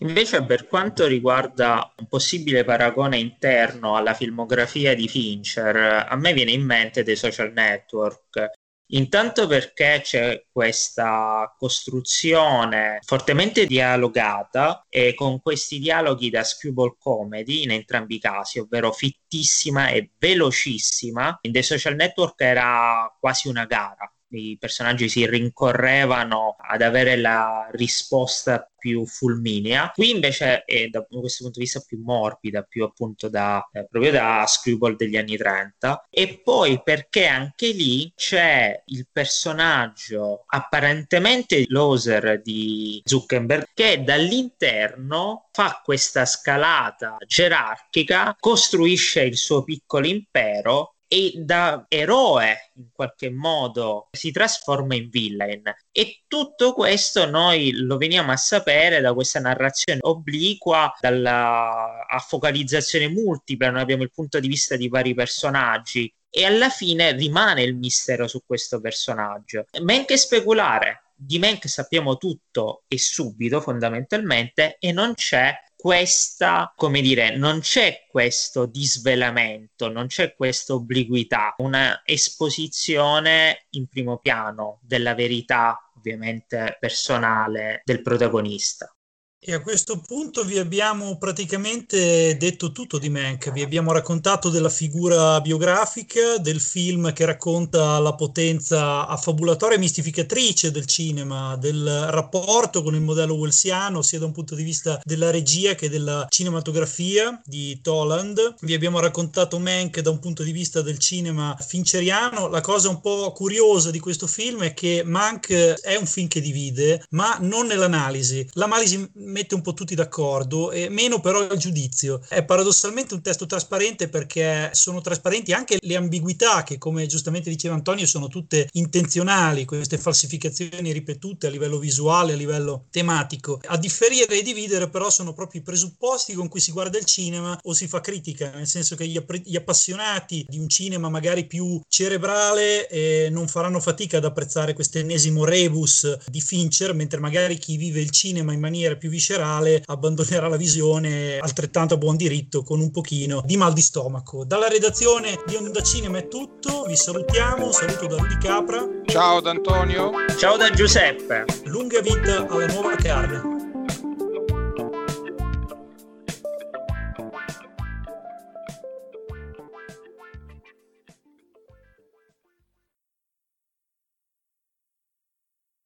Invece, 0.00 0.44
per 0.44 0.68
quanto 0.68 1.06
riguarda 1.06 1.92
un 1.96 2.06
possibile 2.06 2.62
paragone 2.62 3.18
interno 3.18 3.96
alla 3.96 4.14
filmografia 4.14 4.94
di 4.94 5.08
Fincher, 5.08 6.06
a 6.08 6.14
me 6.16 6.32
viene 6.32 6.52
in 6.52 6.64
mente 6.64 7.02
dei 7.02 7.16
social 7.16 7.52
network. 7.52 8.50
Intanto 8.90 9.46
perché 9.46 10.00
c'è 10.02 10.46
questa 10.50 11.52
costruzione 11.58 13.00
fortemente 13.02 13.66
dialogata 13.66 14.86
e 14.88 15.14
con 15.14 15.42
questi 15.42 15.78
dialoghi 15.78 16.30
da 16.30 16.44
screwball 16.44 16.96
comedy 16.98 17.64
in 17.64 17.72
entrambi 17.72 18.14
i 18.14 18.20
casi, 18.20 18.60
ovvero 18.60 18.92
fittissima 18.92 19.88
e 19.88 20.12
velocissima. 20.16 21.38
In 21.42 21.52
The 21.52 21.62
Social 21.62 21.96
Network 21.96 22.40
era 22.40 23.14
quasi 23.18 23.48
una 23.48 23.66
gara, 23.66 24.10
i 24.30 24.56
personaggi 24.58 25.08
si 25.08 25.26
rincorrevano 25.26 26.56
ad 26.58 26.82
avere 26.82 27.16
la 27.16 27.68
risposta 27.72 28.67
più 28.78 29.06
fulminea. 29.06 29.90
Qui 29.94 30.10
invece 30.10 30.64
è 30.64 30.86
da 30.88 31.04
questo 31.04 31.44
punto 31.44 31.58
di 31.58 31.64
vista 31.64 31.82
più 31.86 32.00
morbida, 32.02 32.62
più 32.62 32.84
appunto 32.84 33.28
da 33.28 33.66
eh, 33.72 33.86
proprio 33.88 34.12
da 34.12 34.44
screwball 34.46 34.96
degli 34.96 35.16
anni 35.16 35.36
30. 35.36 36.06
E 36.10 36.40
poi 36.42 36.80
perché 36.82 37.26
anche 37.26 37.68
lì 37.68 38.12
c'è 38.14 38.82
il 38.86 39.06
personaggio 39.10 40.44
apparentemente 40.46 41.64
loser 41.68 42.40
di 42.42 43.02
Zuckerberg 43.04 43.66
che 43.74 44.02
dall'interno 44.02 45.48
fa 45.52 45.80
questa 45.82 46.24
scalata 46.24 47.16
gerarchica, 47.26 48.36
costruisce 48.38 49.22
il 49.22 49.36
suo 49.36 49.64
piccolo 49.64 50.06
impero 50.06 50.94
e 51.08 51.32
da 51.36 51.86
eroe 51.88 52.70
in 52.74 52.88
qualche 52.92 53.30
modo 53.30 54.08
si 54.12 54.30
trasforma 54.30 54.94
in 54.94 55.08
villain. 55.08 55.62
E 55.90 56.22
tutto 56.28 56.74
questo 56.74 57.28
noi 57.28 57.72
lo 57.72 57.96
veniamo 57.96 58.30
a 58.30 58.36
sapere 58.36 59.00
da 59.00 59.14
questa 59.14 59.40
narrazione 59.40 60.00
obliqua 60.02 60.94
dalla 61.00 62.04
a 62.06 62.18
focalizzazione 62.18 63.08
multipla 63.08 63.70
noi 63.70 63.82
abbiamo 63.82 64.02
il 64.02 64.12
punto 64.12 64.38
di 64.40 64.48
vista 64.48 64.76
di 64.76 64.88
vari 64.88 65.14
personaggi 65.14 66.12
e 66.30 66.44
alla 66.44 66.68
fine 66.68 67.12
rimane 67.12 67.62
il 67.62 67.74
mistero 67.74 68.26
su 68.26 68.42
questo 68.44 68.80
personaggio. 68.80 69.66
Men 69.80 70.04
che 70.04 70.16
speculare 70.16 71.08
di 71.14 71.38
Mank 71.38 71.68
sappiamo 71.68 72.16
tutto 72.16 72.84
e 72.86 72.98
subito 72.98 73.60
fondamentalmente 73.60 74.76
e 74.78 74.92
non 74.92 75.14
c'è 75.14 75.52
questa, 75.80 76.72
come 76.74 77.00
dire, 77.00 77.36
non 77.36 77.60
c'è 77.60 78.06
questo 78.10 78.66
disvelamento, 78.66 79.88
non 79.88 80.08
c'è 80.08 80.34
questa 80.34 80.74
obliquità, 80.74 81.54
una 81.58 82.02
esposizione 82.04 83.66
in 83.70 83.86
primo 83.86 84.18
piano 84.18 84.80
della 84.82 85.14
verità 85.14 85.78
ovviamente 85.96 86.76
personale 86.80 87.82
del 87.84 88.02
protagonista. 88.02 88.92
E 89.40 89.54
a 89.54 89.62
questo 89.62 90.00
punto 90.00 90.42
vi 90.42 90.58
abbiamo 90.58 91.16
praticamente 91.16 92.36
detto 92.36 92.72
tutto 92.72 92.98
di 92.98 93.08
Mank, 93.08 93.52
vi 93.52 93.62
abbiamo 93.62 93.92
raccontato 93.92 94.50
della 94.50 94.68
figura 94.68 95.40
biografica, 95.40 96.38
del 96.38 96.60
film 96.60 97.12
che 97.12 97.24
racconta 97.24 98.00
la 98.00 98.16
potenza 98.16 99.06
affabulatoria 99.06 99.76
e 99.76 99.80
mistificatrice 99.80 100.72
del 100.72 100.86
cinema, 100.86 101.56
del 101.56 102.08
rapporto 102.10 102.82
con 102.82 102.96
il 102.96 103.00
modello 103.00 103.36
wellsiano, 103.36 104.02
sia 104.02 104.18
da 104.18 104.24
un 104.24 104.32
punto 104.32 104.56
di 104.56 104.64
vista 104.64 105.00
della 105.04 105.30
regia 105.30 105.76
che 105.76 105.88
della 105.88 106.26
cinematografia 106.28 107.40
di 107.44 107.80
Toland. 107.80 108.56
Vi 108.60 108.74
abbiamo 108.74 108.98
raccontato 108.98 109.60
Mank 109.60 110.00
da 110.00 110.10
un 110.10 110.18
punto 110.18 110.42
di 110.42 110.50
vista 110.50 110.82
del 110.82 110.98
cinema 110.98 111.56
fincheriano. 111.60 112.48
La 112.48 112.60
cosa 112.60 112.88
un 112.88 113.00
po' 113.00 113.30
curiosa 113.30 113.92
di 113.92 114.00
questo 114.00 114.26
film 114.26 114.64
è 114.64 114.74
che 114.74 115.04
Mank 115.06 115.52
è 115.52 115.94
un 115.94 116.06
film 116.06 116.26
che 116.26 116.40
divide, 116.40 117.04
ma 117.10 117.38
non 117.40 117.68
nell'analisi. 117.68 118.44
L'analisi 118.54 119.08
mette 119.28 119.54
un 119.54 119.62
po' 119.62 119.74
tutti 119.74 119.94
d'accordo, 119.94 120.70
e 120.70 120.88
meno 120.88 121.20
però 121.20 121.42
il 121.42 121.58
giudizio. 121.58 122.20
È 122.28 122.44
paradossalmente 122.44 123.14
un 123.14 123.22
testo 123.22 123.46
trasparente 123.46 124.08
perché 124.08 124.70
sono 124.72 125.00
trasparenti 125.00 125.52
anche 125.52 125.78
le 125.80 125.96
ambiguità 125.96 126.62
che, 126.62 126.78
come 126.78 127.06
giustamente 127.06 127.50
diceva 127.50 127.74
Antonio, 127.74 128.06
sono 128.06 128.28
tutte 128.28 128.68
intenzionali, 128.72 129.64
queste 129.64 129.98
falsificazioni 129.98 130.92
ripetute 130.92 131.46
a 131.46 131.50
livello 131.50 131.78
visuale, 131.78 132.32
a 132.32 132.36
livello 132.36 132.86
tematico. 132.90 133.60
A 133.66 133.76
differire 133.76 134.38
e 134.38 134.42
dividere 134.42 134.88
però 134.88 135.10
sono 135.10 135.32
proprio 135.32 135.60
i 135.60 135.64
presupposti 135.64 136.34
con 136.34 136.48
cui 136.48 136.60
si 136.60 136.72
guarda 136.72 136.98
il 136.98 137.04
cinema 137.04 137.58
o 137.62 137.72
si 137.72 137.86
fa 137.86 138.00
critica, 138.00 138.50
nel 138.54 138.66
senso 138.66 138.96
che 138.96 139.06
gli, 139.06 139.16
app- 139.16 139.44
gli 139.44 139.56
appassionati 139.56 140.44
di 140.48 140.58
un 140.58 140.68
cinema 140.68 141.08
magari 141.08 141.46
più 141.46 141.80
cerebrale 141.88 142.88
eh, 142.88 143.28
non 143.30 143.48
faranno 143.48 143.80
fatica 143.80 144.18
ad 144.18 144.24
apprezzare 144.24 144.72
questo 144.72 144.98
ennesimo 144.98 145.44
rebus 145.44 146.18
di 146.26 146.40
Fincher, 146.40 146.94
mentre 146.94 147.20
magari 147.20 147.58
chi 147.58 147.76
vive 147.76 148.00
il 148.00 148.10
cinema 148.10 148.52
in 148.52 148.60
maniera 148.60 148.96
più 148.96 149.10
viscerale 149.18 149.82
abbandonerà 149.84 150.46
la 150.46 150.56
visione 150.56 151.38
altrettanto 151.38 151.94
a 151.94 151.96
buon 151.96 152.16
diritto 152.16 152.62
con 152.62 152.80
un 152.80 152.92
pochino 152.92 153.42
di 153.44 153.56
mal 153.56 153.72
di 153.72 153.82
stomaco. 153.82 154.44
Dalla 154.44 154.68
redazione 154.68 155.42
di 155.44 155.56
Onda 155.56 155.82
Cinema 155.82 156.18
è 156.18 156.28
tutto, 156.28 156.84
vi 156.84 156.96
salutiamo, 156.96 157.66
un 157.66 157.72
saluto 157.72 158.06
da 158.06 158.16
Rudy 158.16 158.38
Capra. 158.38 158.86
Ciao 159.06 159.40
da 159.40 159.50
Antonio. 159.50 160.12
Ciao 160.38 160.56
da 160.56 160.70
Giuseppe. 160.70 161.44
Lunga 161.64 162.00
vita 162.00 162.46
alla 162.46 162.66
nuova 162.66 162.94
carne. 162.94 163.57